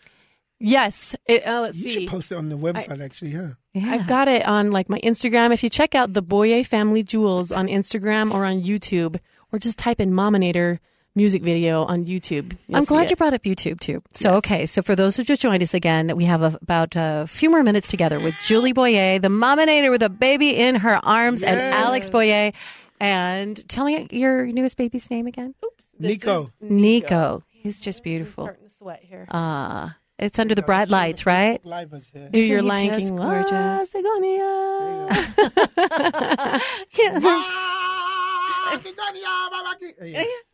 Yes. 0.61 1.15
It, 1.27 1.47
uh, 1.47 1.61
let's 1.63 1.77
You 1.77 1.85
see. 1.85 2.01
should 2.01 2.09
post 2.09 2.33
it 2.33 2.37
on 2.37 2.49
the 2.49 2.57
website, 2.59 3.03
actually. 3.05 3.31
Yeah. 3.33 3.51
Yeah. 3.75 3.91
I've 3.93 4.07
got 4.07 4.27
it 4.29 4.45
on 4.47 4.71
like 4.71 4.89
my 4.89 4.99
Instagram. 5.01 5.53
If 5.53 5.63
you 5.63 5.71
check 5.71 5.95
out 5.95 6.15
the 6.15 6.23
Boye 6.23 6.63
Family 6.65 7.03
Jewels 7.03 7.53
on 7.53 7.69
Instagram 7.69 8.33
or 8.35 8.45
on 8.45 8.63
YouTube, 8.63 9.19
or 9.53 9.59
just 9.59 9.79
type 9.79 10.01
in 10.01 10.13
Mominator 10.13 10.81
music 11.19 11.43
video 11.43 11.85
on 11.85 12.05
YouTube. 12.07 12.57
you'll 12.69 12.79
I'm 12.79 12.85
glad 12.85 13.05
it. 13.05 13.11
you 13.11 13.17
brought 13.17 13.35
up 13.35 13.43
YouTube 13.43 13.79
too. 13.81 14.03
So, 14.13 14.37
okay. 14.37 14.65
So, 14.65 14.81
for 14.81 14.95
those 14.97 15.17
who 15.17 15.25
just 15.25 15.43
joined 15.43 15.63
us 15.63 15.75
again, 15.75 16.17
we 16.17 16.25
have 16.25 16.41
a, 16.43 16.57
about 16.63 16.95
a 16.97 17.27
few 17.29 17.51
more 17.51 17.63
minutes 17.63 17.89
together 17.89 18.19
with 18.21 18.35
Julie 18.47 18.73
Boyer, 18.73 19.19
the 19.19 19.29
mominator 19.29 19.91
with 19.91 20.03
a 20.03 20.09
baby 20.09 20.57
in 20.57 20.77
her 20.77 20.99
arms, 21.05 21.43
and 21.43 21.59
Alex 21.61 22.09
Boyer. 22.09 22.53
And 23.01 23.69
tell 23.69 23.85
me 23.85 24.07
your 24.11 24.47
newest 24.47 24.77
baby's 24.77 25.11
name 25.11 25.27
again. 25.27 25.55
This 26.01 26.23
Nico. 26.23 26.53
is 26.61 26.71
Nico. 26.71 27.43
He's 27.51 27.81
just 27.81 28.03
beautiful. 28.03 28.45
starting 28.45 28.65
to 28.69 28.75
sweat 28.75 29.03
here. 29.03 29.27
Uh, 29.31 29.91
it's 30.19 30.39
under 30.39 30.55
the 30.55 30.63
bright 30.63 30.89
lights, 30.89 31.27
right? 31.27 31.65
Live 31.65 31.93
us 31.93 32.09
here. 32.13 32.29
Do 32.33 32.41
your 32.41 32.61
he 32.61 32.67
Lion 32.69 32.99
just 33.01 33.09
King. 33.11 33.17
gorgeous? 33.17 33.53
Ah, 33.53 33.85
Sigonia. 33.87 35.19
Yeah. 36.99 37.75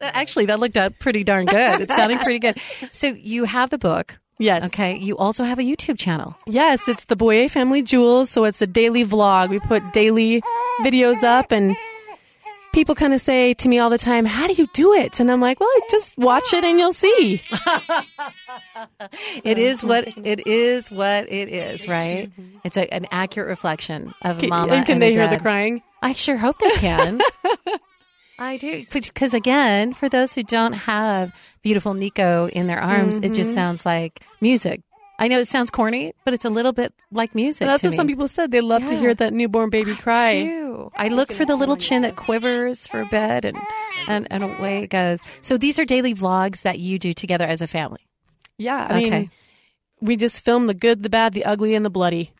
Actually, 0.01 0.47
that 0.47 0.61
looked 0.61 0.77
out 0.77 0.99
pretty 0.99 1.25
darn 1.25 1.47
good. 1.47 1.81
It's 1.83 1.95
sounding 1.95 2.19
pretty 2.19 2.39
good. 2.39 2.59
So, 2.93 3.09
you 3.09 3.45
have 3.45 3.71
the 3.71 3.79
book. 3.79 4.19
Yes. 4.39 4.65
Okay. 4.65 4.99
You 4.99 5.17
also 5.17 5.45
have 5.45 5.59
a 5.59 5.63
YouTube 5.63 5.97
channel. 5.99 6.37
Yes, 6.47 6.89
it's 6.89 7.05
the 7.05 7.15
Boye 7.17 7.47
Family 7.49 7.83
Jewels. 7.83 8.31
So 8.31 8.43
it's 8.45 8.61
a 8.61 8.67
daily 8.67 9.05
vlog. 9.05 9.49
We 9.49 9.61
put 9.61 9.93
daily 9.93 10.43
videos 10.81 11.23
up, 11.23 11.53
and 11.53 11.77
people 12.73 12.97
kind 12.97 13.15
of 13.15 13.21
say 13.21 13.55
to 13.55 13.69
me 13.69 13.79
all 13.79 13.91
the 13.91 13.97
time, 13.99 14.25
"How 14.25 14.49
do 14.49 14.55
you 14.55 14.67
do 14.75 14.93
it?" 14.93 15.21
And 15.21 15.31
I'm 15.31 15.41
like, 15.41 15.61
"Well, 15.61 15.71
just 15.89 16.19
watch 16.19 16.53
it 16.53 16.65
and 16.65 16.81
you'll 16.81 16.93
see." 16.93 17.43
It 19.45 19.59
is 19.59 19.85
what 19.85 20.09
it 20.25 20.47
is. 20.47 20.91
What 20.91 21.31
it 21.31 21.49
is, 21.49 21.87
right? 21.87 22.31
Mm-hmm. 22.31 22.59
It's 22.65 22.77
a, 22.77 22.93
an 22.93 23.07
accurate 23.11 23.49
reflection 23.49 24.15
of 24.23 24.39
Can, 24.39 24.49
mama. 24.49 24.73
and 24.73 24.87
can 24.87 24.95
and 24.95 25.03
they 25.03 25.11
a 25.11 25.15
hear 25.15 25.29
the 25.29 25.39
crying? 25.39 25.83
I 26.03 26.13
sure 26.13 26.37
hope 26.37 26.59
they 26.59 26.71
can. 26.73 27.21
I 28.39 28.57
do 28.57 28.85
because 28.93 29.33
again, 29.35 29.93
for 29.93 30.09
those 30.09 30.35
who 30.35 30.43
don't 30.43 30.73
have 30.73 31.33
beautiful 31.63 31.95
Nico 31.95 32.49
in 32.49 32.67
their 32.67 32.81
arms, 32.81 33.19
it 33.19 33.27
Mm-hmm. 33.27 33.33
just 33.35 33.53
sounds 33.55 33.87
like 33.87 34.21
music. 34.41 34.81
I 35.19 35.29
know 35.29 35.39
it 35.39 35.47
sounds 35.47 35.71
corny, 35.71 36.13
but 36.25 36.35
it's 36.35 36.45
a 36.45 36.51
little 36.51 36.73
bit 36.73 36.93
like 37.13 37.37
music. 37.37 37.67
That's 37.67 37.85
what 37.85 37.91
me. 37.93 37.97
some 37.97 38.09
people 38.09 38.27
said. 38.27 38.51
They 38.51 38.61
love 38.61 38.85
to 38.87 38.97
hear 38.97 39.15
that 39.15 39.33
newborn 39.33 39.71
baby 39.71 39.95
cry. 39.95 40.43
do. 40.43 40.91
I 40.97 41.09
look 41.09 41.33
for 41.33 41.45
the 41.47 41.55
little 41.55 41.77
chin 41.77 42.03
that 42.03 42.17
quivers 42.17 42.87
for 42.89 43.05
bed, 43.05 43.45
and, 43.45 43.57
and 44.09 44.27
and 44.31 44.43
away 44.43 44.79
it 44.83 44.89
goes. 44.91 45.21
So 45.41 45.57
these 45.57 45.79
are 45.79 45.85
daily 45.85 46.15
vlogs 46.15 46.63
that 46.63 46.81
you 46.81 46.99
do 46.99 47.13
together 47.13 47.47
as 47.47 47.63
a 47.63 47.69
family. 47.69 48.01
Yeah, 48.59 48.87
I 48.91 48.97
Okay. 48.99 49.11
mean, 49.21 49.31
we 50.01 50.17
just 50.17 50.45
film 50.45 50.67
the 50.67 50.75
good, 50.75 51.05
the 51.05 51.09
bad, 51.11 51.33
the 51.35 51.45
ugly, 51.45 51.77
and 51.77 51.85
the 51.85 51.91
bloody, 51.91 52.33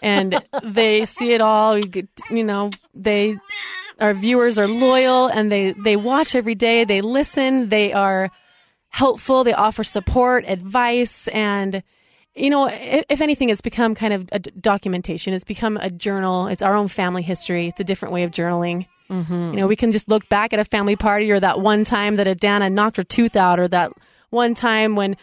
and 0.00 0.40
they 0.62 1.04
see 1.04 1.32
it 1.32 1.40
all. 1.40 1.76
You, 1.76 1.86
get, 1.88 2.08
you 2.30 2.44
know, 2.44 2.70
they 2.94 3.36
our 4.02 4.14
viewers 4.14 4.58
are 4.58 4.68
loyal 4.68 5.28
and 5.28 5.50
they 5.50 5.72
they 5.72 5.96
watch 5.96 6.34
every 6.34 6.54
day. 6.54 6.84
They 6.84 7.00
listen. 7.00 7.68
They 7.68 7.92
are 7.92 8.30
helpful. 8.88 9.44
They 9.44 9.54
offer 9.54 9.84
support, 9.84 10.44
advice, 10.46 11.28
and 11.28 11.82
you 12.34 12.50
know, 12.50 12.66
if, 12.66 13.04
if 13.08 13.20
anything, 13.20 13.50
it's 13.50 13.60
become 13.60 13.94
kind 13.94 14.12
of 14.12 14.28
a 14.32 14.38
d- 14.38 14.50
documentation. 14.58 15.34
It's 15.34 15.44
become 15.44 15.76
a 15.76 15.90
journal. 15.90 16.46
It's 16.46 16.62
our 16.62 16.74
own 16.74 16.88
family 16.88 17.22
history. 17.22 17.66
It's 17.68 17.80
a 17.80 17.84
different 17.84 18.14
way 18.14 18.22
of 18.24 18.30
journaling. 18.30 18.86
Mm-hmm. 19.10 19.50
You 19.50 19.56
know, 19.60 19.66
we 19.66 19.76
can 19.76 19.92
just 19.92 20.08
look 20.08 20.28
back 20.28 20.52
at 20.52 20.58
a 20.58 20.64
family 20.64 20.96
party 20.96 21.30
or 21.30 21.38
that 21.40 21.60
one 21.60 21.84
time 21.84 22.16
that 22.16 22.26
Adana 22.26 22.70
knocked 22.70 22.96
her 22.96 23.04
tooth 23.04 23.36
out 23.36 23.60
or 23.60 23.68
that 23.68 23.92
one 24.30 24.54
time 24.54 24.96
when 24.96 25.16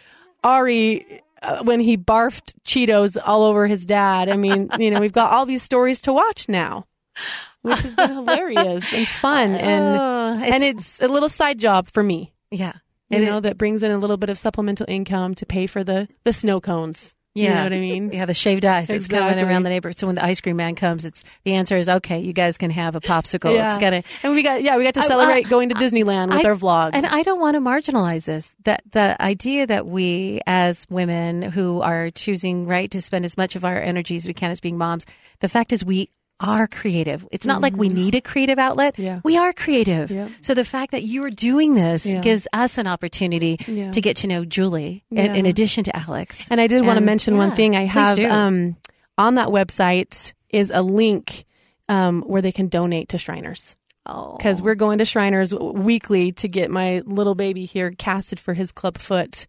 Ari, 0.43 1.23
uh, 1.41 1.63
when 1.63 1.79
he 1.79 1.97
barfed 1.97 2.53
Cheetos 2.63 3.17
all 3.23 3.43
over 3.43 3.65
his 3.65 3.85
dad. 3.85 4.29
I 4.29 4.37
mean, 4.37 4.69
you 4.79 4.91
know, 4.91 4.99
we've 4.99 5.13
got 5.13 5.31
all 5.31 5.45
these 5.45 5.63
stories 5.63 6.01
to 6.01 6.13
watch 6.13 6.47
now, 6.47 6.85
which 7.61 7.79
has 7.79 7.95
been 7.95 8.11
hilarious 8.11 8.93
and 8.93 9.07
fun. 9.07 9.51
And, 9.55 9.99
Oh, 9.99 10.41
and 10.43 10.63
it's 10.63 11.01
a 11.01 11.07
little 11.07 11.29
side 11.29 11.57
job 11.59 11.89
for 11.91 12.03
me, 12.03 12.33
yeah, 12.51 12.73
you 13.09 13.17
It- 13.19 13.25
know, 13.25 13.39
that 13.39 13.57
brings 13.57 13.83
in 13.83 13.91
a 13.91 13.97
little 13.97 14.17
bit 14.17 14.29
of 14.29 14.37
supplemental 14.37 14.85
income 14.87 15.33
to 15.35 15.45
pay 15.45 15.65
for 15.67 15.83
the, 15.83 16.07
the 16.23 16.31
snow 16.33 16.61
cones. 16.61 17.15
You 17.35 17.43
Yeah. 17.45 17.53
know 17.55 17.63
what 17.63 17.73
I 17.73 17.79
mean? 17.79 18.11
Yeah, 18.11 18.25
the 18.25 18.33
shaved 18.33 18.65
ice 18.65 18.87
that's 18.87 19.07
coming 19.07 19.39
around 19.39 19.61
the 19.63 19.69
neighborhood. 19.69 19.97
So 19.97 20.07
when 20.07 20.15
the 20.15 20.25
ice 20.25 20.41
cream 20.41 20.57
man 20.57 20.73
comes, 20.75 21.05
it's 21.05 21.23
the 21.45 21.53
answer 21.53 21.77
is 21.77 21.87
okay. 21.87 22.19
You 22.19 22.33
guys 22.33 22.57
can 22.57 22.71
have 22.71 22.95
a 22.95 22.99
popsicle. 23.01 23.53
Yeah. 23.53 23.69
It's 23.69 23.77
gonna. 23.79 24.01
And 24.23 24.33
we 24.33 24.41
got, 24.41 24.63
yeah, 24.63 24.77
we 24.77 24.83
got 24.83 24.95
to 24.95 25.01
I- 25.01 25.07
celebrate 25.07 25.45
I- 25.45 25.49
going 25.49 25.69
to 25.69 25.75
Disneyland 25.75 26.29
with 26.35 26.43
I- 26.45 26.49
our 26.49 26.55
vlog. 26.55 26.89
And 26.93 27.05
I 27.05 27.21
don't 27.21 27.39
want 27.39 27.53
to 27.55 27.61
marginalize 27.61 28.25
this. 28.25 28.49
That 28.65 28.81
the 28.91 29.15
idea 29.21 29.67
that 29.67 29.85
we, 29.85 30.41
as 30.47 30.87
women 30.89 31.43
who 31.43 31.81
are 31.81 32.09
choosing 32.09 32.65
right 32.65 32.89
to 32.91 33.01
spend 33.01 33.25
as 33.25 33.37
much 33.37 33.55
of 33.55 33.63
our 33.63 33.79
energy 33.79 34.15
as 34.15 34.25
we 34.27 34.33
can 34.33 34.49
as 34.49 34.59
being 34.59 34.77
moms, 34.77 35.05
the 35.39 35.47
fact 35.49 35.71
is 35.71 35.85
we 35.85 36.09
are 36.39 36.67
creative. 36.67 37.27
It's 37.31 37.45
not 37.45 37.61
like 37.61 37.75
we 37.75 37.89
need 37.89 38.15
a 38.15 38.21
creative 38.21 38.59
outlet. 38.59 38.93
Mm-hmm. 38.93 39.03
Yeah. 39.03 39.21
We 39.23 39.37
are 39.37 39.51
creative. 39.51 40.09
Yeah. 40.09 40.29
So 40.41 40.53
the 40.53 40.63
fact 40.63 40.91
that 40.91 41.03
you 41.03 41.23
are 41.25 41.29
doing 41.29 41.75
this 41.75 42.05
Yeah. 42.05 42.21
gives 42.21 42.47
us 42.53 42.77
an 42.77 42.87
opportunity 42.87 43.57
to 43.57 44.01
get 44.01 44.17
to 44.17 44.27
know 44.27 44.45
Julie 44.45 45.03
in, 45.11 45.35
in 45.35 45.45
addition 45.45 45.83
to 45.85 45.95
Alex. 45.95 46.49
And 46.49 46.61
I 46.61 46.67
did 46.67 46.85
want 46.85 46.95
to 46.95 46.97
And, 46.97 47.05
mention 47.05 47.37
one 47.37 47.51
thing. 47.51 47.75
I 47.75 47.85
have 47.85 48.19
um, 48.19 48.77
on 49.17 49.35
that 49.35 49.49
website 49.49 50.33
is 50.49 50.71
a 50.73 50.81
link 50.81 51.45
um, 51.89 52.21
where 52.21 52.41
they 52.41 52.51
can 52.51 52.67
donate 52.69 53.09
to 53.09 53.17
Shriners 53.17 53.75
oh. 54.05 54.37
because 54.37 54.61
we're 54.61 54.75
going 54.75 54.99
to 54.99 55.05
Shriners 55.05 55.53
weekly 55.53 56.31
to 56.33 56.47
get 56.47 56.71
my 56.71 57.01
little 57.05 57.35
baby 57.35 57.65
here 57.65 57.91
casted 57.91 58.39
for 58.39 58.53
his 58.53 58.71
club 58.71 58.97
foot, 58.97 59.45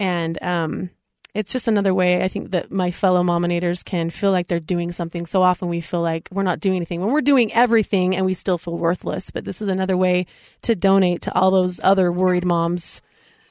and 0.00 0.42
um, 0.42 0.90
it's 1.34 1.52
just 1.52 1.66
another 1.66 1.92
way 1.92 2.22
I 2.22 2.28
think 2.28 2.52
that 2.52 2.70
my 2.70 2.92
fellow 2.92 3.22
mominators 3.22 3.84
can 3.84 4.08
feel 4.10 4.30
like 4.30 4.46
they're 4.46 4.60
doing 4.60 4.92
something. 4.92 5.26
So 5.26 5.42
often 5.42 5.68
we 5.68 5.80
feel 5.80 6.00
like 6.00 6.28
we're 6.30 6.44
not 6.44 6.60
doing 6.60 6.76
anything 6.76 7.00
when 7.00 7.12
we're 7.12 7.20
doing 7.20 7.52
everything 7.52 8.14
and 8.14 8.24
we 8.24 8.34
still 8.34 8.56
feel 8.56 8.78
worthless. 8.78 9.30
But 9.32 9.44
this 9.44 9.60
is 9.60 9.66
another 9.66 9.96
way 9.96 10.26
to 10.62 10.76
donate 10.76 11.22
to 11.22 11.34
all 11.34 11.50
those 11.50 11.80
other 11.82 12.12
worried 12.12 12.44
moms 12.44 13.02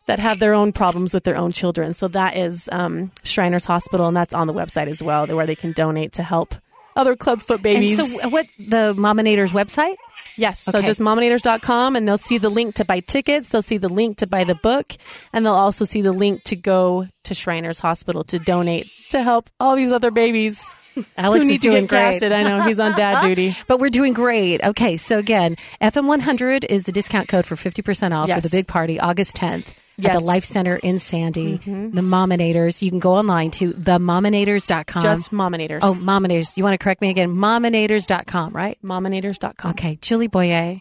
that 0.05 0.19
have 0.19 0.39
their 0.39 0.53
own 0.53 0.71
problems 0.71 1.13
with 1.13 1.25
their 1.25 1.37
own 1.37 1.51
children. 1.51 1.93
So 1.93 2.07
that 2.09 2.37
is 2.37 2.69
um, 2.71 3.11
Shriners 3.23 3.65
Hospital, 3.65 4.07
and 4.07 4.15
that's 4.15 4.33
on 4.33 4.47
the 4.47 4.53
website 4.53 4.87
as 4.87 5.03
well, 5.03 5.27
where 5.27 5.45
they 5.45 5.55
can 5.55 5.71
donate 5.73 6.13
to 6.13 6.23
help 6.23 6.55
other 6.95 7.15
clubfoot 7.15 7.61
babies. 7.61 7.99
And 7.99 8.09
so, 8.09 8.29
what 8.29 8.47
the 8.59 8.93
Mominator's 8.95 9.51
website? 9.51 9.95
Yes. 10.37 10.59
So 10.61 10.77
Okay. 10.77 10.87
just 10.87 10.99
mominators.com 10.99 11.95
and 11.95 12.07
they'll 12.07 12.17
see 12.17 12.37
the 12.37 12.49
link 12.49 12.75
to 12.75 12.85
buy 12.85 12.99
tickets. 13.01 13.49
They'll 13.49 13.61
see 13.61 13.77
the 13.77 13.89
link 13.89 14.17
to 14.17 14.27
buy 14.27 14.43
the 14.43 14.55
book 14.55 14.93
and 15.31 15.45
they'll 15.45 15.53
also 15.53 15.85
see 15.85 16.01
the 16.01 16.11
link 16.13 16.43
to 16.45 16.55
go 16.55 17.07
to 17.23 17.33
Shriners 17.33 17.79
Hospital 17.79 18.23
to 18.25 18.39
donate 18.39 18.89
to 19.11 19.21
help 19.23 19.49
all 19.59 19.75
these 19.75 19.91
other 19.91 20.11
babies 20.11 20.63
Alex 21.17 21.45
is 21.47 21.59
doing 21.59 21.87
great. 21.87 21.99
casted. 21.99 22.31
I 22.31 22.43
know 22.43 22.61
he's 22.61 22.79
on 22.79 22.91
dad 22.91 23.21
duty. 23.27 23.55
But 23.67 23.79
we're 23.79 23.89
doing 23.89 24.13
great. 24.13 24.63
Okay, 24.63 24.95
so 24.97 25.17
again, 25.17 25.55
FM100 25.81 26.65
is 26.69 26.83
the 26.83 26.91
discount 26.91 27.27
code 27.27 27.45
for 27.47 27.55
50% 27.55 28.15
off 28.15 28.29
for 28.29 28.41
the 28.41 28.49
big 28.49 28.67
party 28.67 28.99
August 28.99 29.35
10th 29.37 29.65
at 29.67 29.73
Yes. 29.97 30.11
Mm-hmm. 30.11 30.19
the 30.19 30.25
Life 30.25 30.43
Center 30.43 30.75
in 30.77 30.99
Sandy. 30.99 31.57
The 31.57 32.01
Mominators. 32.01 32.81
You 32.81 32.89
can 32.89 32.99
go 32.99 33.13
online 33.13 33.51
to 33.51 33.73
themominators.com. 33.73 35.03
Just 35.03 35.31
mominators. 35.31 35.79
Oh, 35.83 35.93
Mominators. 35.93 36.57
You 36.57 36.63
want 36.63 36.73
to 36.79 36.83
correct 36.83 37.01
me 37.01 37.09
again? 37.09 37.29
Mominators.com, 37.29 38.53
right? 38.53 38.77
mominators.com. 38.83 39.71
Okay, 39.71 39.97
Julie 40.01 40.27
Boyer, 40.27 40.77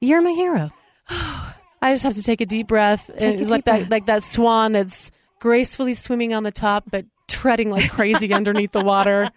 you're 0.00 0.22
my 0.22 0.30
hero. 0.30 0.70
I 1.08 1.92
just 1.92 2.04
have 2.04 2.14
to 2.14 2.22
take 2.22 2.40
a 2.40 2.46
deep 2.46 2.68
breath. 2.68 3.10
Take 3.18 3.40
like 3.48 3.64
that 3.64 3.78
breath. 3.78 3.90
like 3.90 4.06
that 4.06 4.22
swan 4.22 4.72
that's 4.72 5.10
gracefully 5.40 5.94
swimming 5.94 6.32
on 6.32 6.44
the 6.44 6.52
top 6.52 6.84
but 6.88 7.04
treading 7.26 7.70
like 7.70 7.90
crazy 7.90 8.32
underneath 8.34 8.70
the 8.70 8.84
water. 8.84 9.28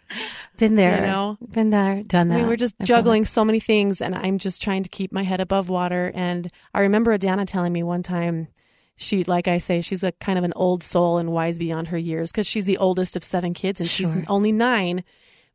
Been 0.57 0.75
there. 0.75 0.99
You 0.99 1.07
know? 1.07 1.37
Been 1.51 1.71
there, 1.71 1.97
done 2.03 2.29
that. 2.29 2.35
I 2.35 2.37
mean, 2.39 2.47
we're 2.47 2.55
just 2.55 2.75
I 2.79 2.83
juggling 2.83 3.25
so 3.25 3.43
many 3.43 3.59
things, 3.59 4.01
and 4.01 4.13
I'm 4.13 4.37
just 4.37 4.61
trying 4.61 4.83
to 4.83 4.89
keep 4.89 5.11
my 5.11 5.23
head 5.23 5.41
above 5.41 5.69
water. 5.69 6.11
And 6.13 6.51
I 6.73 6.81
remember 6.81 7.13
Adana 7.13 7.45
telling 7.45 7.73
me 7.73 7.81
one 7.81 8.03
time, 8.03 8.49
she, 8.97 9.23
like 9.23 9.47
I 9.47 9.57
say, 9.57 9.81
she's 9.81 10.03
a 10.03 10.11
kind 10.13 10.37
of 10.37 10.43
an 10.45 10.53
old 10.55 10.83
soul 10.83 11.17
and 11.17 11.31
wise 11.31 11.57
beyond 11.57 11.89
her 11.89 11.97
years 11.97 12.31
because 12.31 12.47
she's 12.47 12.65
the 12.65 12.77
oldest 12.77 13.15
of 13.15 13.23
seven 13.23 13.53
kids, 13.53 13.79
and 13.79 13.89
Sure. 13.89 14.13
she's 14.13 14.23
only 14.27 14.51
nine. 14.51 15.03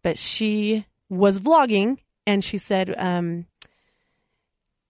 But 0.03 0.19
she 0.19 0.87
was 1.09 1.41
vlogging, 1.41 1.99
and 2.27 2.43
she 2.45 2.59
said, 2.59 2.95
um, 2.99 3.47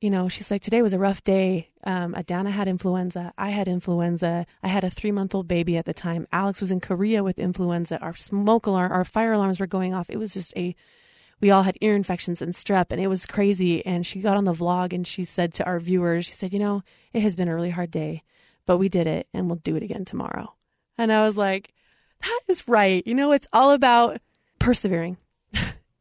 you 0.00 0.08
know, 0.10 0.28
she's 0.28 0.50
like, 0.50 0.62
today 0.62 0.80
was 0.80 0.92
a 0.94 0.98
rough 0.98 1.22
day. 1.24 1.68
Um, 1.84 2.14
Adana 2.14 2.50
had 2.50 2.68
influenza. 2.68 3.32
I 3.36 3.50
had 3.50 3.68
influenza. 3.68 4.46
I 4.62 4.68
had 4.68 4.82
a 4.82 4.90
three 4.90 5.12
month 5.12 5.34
old 5.34 5.46
baby 5.46 5.76
at 5.76 5.84
the 5.84 5.92
time. 5.92 6.26
Alex 6.32 6.60
was 6.60 6.70
in 6.70 6.80
Korea 6.80 7.22
with 7.22 7.38
influenza. 7.38 7.98
Our 7.98 8.16
smoke 8.16 8.66
alarm, 8.66 8.92
our 8.92 9.04
fire 9.04 9.32
alarms 9.32 9.60
were 9.60 9.66
going 9.66 9.92
off. 9.94 10.08
It 10.08 10.16
was 10.18 10.32
just 10.32 10.56
a, 10.56 10.74
we 11.40 11.50
all 11.50 11.64
had 11.64 11.76
ear 11.82 11.94
infections 11.94 12.40
and 12.40 12.54
strep, 12.54 12.86
and 12.90 13.00
it 13.00 13.08
was 13.08 13.26
crazy. 13.26 13.84
And 13.84 14.06
she 14.06 14.20
got 14.20 14.36
on 14.38 14.44
the 14.44 14.54
vlog 14.54 14.92
and 14.94 15.06
she 15.06 15.22
said 15.24 15.52
to 15.54 15.64
our 15.64 15.78
viewers, 15.80 16.24
she 16.26 16.32
said, 16.32 16.52
you 16.52 16.58
know, 16.58 16.82
it 17.12 17.20
has 17.20 17.36
been 17.36 17.48
a 17.48 17.54
really 17.54 17.70
hard 17.70 17.90
day, 17.90 18.22
but 18.70 18.78
we 18.78 18.88
did 18.88 19.08
it 19.08 19.26
and 19.34 19.48
we'll 19.48 19.56
do 19.56 19.74
it 19.74 19.82
again 19.82 20.04
tomorrow. 20.04 20.54
And 20.96 21.12
I 21.12 21.24
was 21.24 21.36
like, 21.36 21.74
that 22.22 22.40
is 22.46 22.68
right. 22.68 23.04
You 23.04 23.16
know, 23.16 23.32
it's 23.32 23.48
all 23.52 23.72
about 23.72 24.20
persevering 24.60 25.16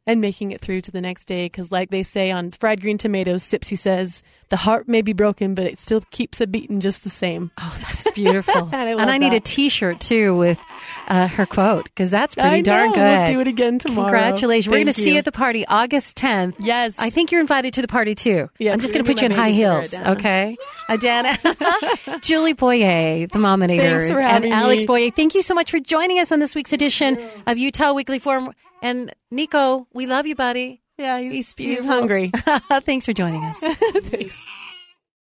and 0.10 0.19
making 0.22 0.52
it 0.52 0.60
through 0.62 0.82
to 0.82 0.91
the 0.91 1.02
next 1.02 1.26
day. 1.26 1.45
Because, 1.45 1.72
like 1.72 1.89
they 1.91 2.04
say 2.04 2.32
on 2.32 2.52
fried 2.52 2.82
green 2.82 2.98
tomatoes, 2.98 3.43
Sipsey 3.43 3.78
says, 3.78 4.24
the 4.50 4.58
heart 4.58 4.88
may 4.88 5.04
be 5.04 5.13
broken, 5.13 5.54
but 5.54 5.65
it 5.65 5.78
still 5.78 6.02
keeps 6.10 6.41
a 6.41 6.48
beating 6.48 6.80
just 6.80 7.04
the 7.04 7.10
same. 7.10 7.52
Oh, 7.60 7.78
that 7.82 8.00
is 8.00 8.12
beautiful. 8.15 8.69
And 8.80 8.89
I 8.89 9.02
and 9.02 9.12
I 9.12 9.17
need 9.17 9.28
a 9.34 9.38
that. 9.38 9.45
T-shirt 9.45 10.00
too 10.00 10.36
with 10.38 10.60
uh, 11.08 11.28
her 11.28 11.45
quote 11.45 11.86
because 11.86 12.10
that's 12.10 12.34
pretty 12.36 12.50
I 12.50 12.62
darn 12.62 12.88
know. 12.89 12.93
good. 12.95 13.28
We'll 13.28 13.38
do 13.38 13.39
it 13.41 13.48
again 13.48 13.78
tomorrow. 13.80 14.06
Congratulations! 14.12 14.72
We're 14.72 14.78
going 14.78 14.88
to 14.88 14.93
see 14.93 15.13
you. 15.13 15.17
at 15.19 15.26
the 15.26 15.32
party 15.32 15.65
August 15.67 16.15
10th. 16.17 16.56
Yes. 16.60 16.98
I 16.98 17.10
think 17.10 17.32
you're 17.32 17.41
invited 17.41 17.74
to 17.74 17.82
the 17.82 17.88
party 17.88 18.15
too. 18.15 18.50
Yeah, 18.58 18.74
I'm 18.74 18.80
just 18.80 18.93
going 18.93 19.04
to 19.06 19.12
put 19.12 19.22
you 19.22 19.26
in 19.28 19.32
high 19.32 19.52
heels, 19.52 19.93
okay? 19.93 20.58
Adana, 20.89 21.38
Julie 22.22 22.54
Boyer, 22.54 23.28
the 23.28 23.38
Mominator, 23.39 23.84
Thanks 23.84 24.12
for 24.12 24.19
and 24.19 24.32
having 24.32 24.52
Alex. 24.52 24.86
Boyer. 24.86 25.12
Thank 25.12 25.36
you 25.36 25.41
so 25.41 25.54
much 25.54 25.69
for 25.72 25.80
joining 25.80 26.19
us 26.19 26.32
on 26.32 26.39
this 26.39 26.56
week's 26.56 26.74
edition 26.74 27.19
of 27.45 27.58
Utah 27.58 27.93
Weekly 27.93 28.19
Forum. 28.19 28.54
And 28.82 29.13
Nico, 29.32 29.88
we 29.94 30.06
love 30.06 30.26
you, 30.26 30.36
buddy. 30.36 30.82
Yeah, 30.98 31.20
he's, 31.20 31.54
He's 31.58 31.78
he's 31.78 31.86
hungry. 31.86 32.32
Thanks 32.84 33.06
for 33.06 33.13
joining 33.13 33.44
us. 33.44 33.58
Thanks. 34.04 34.44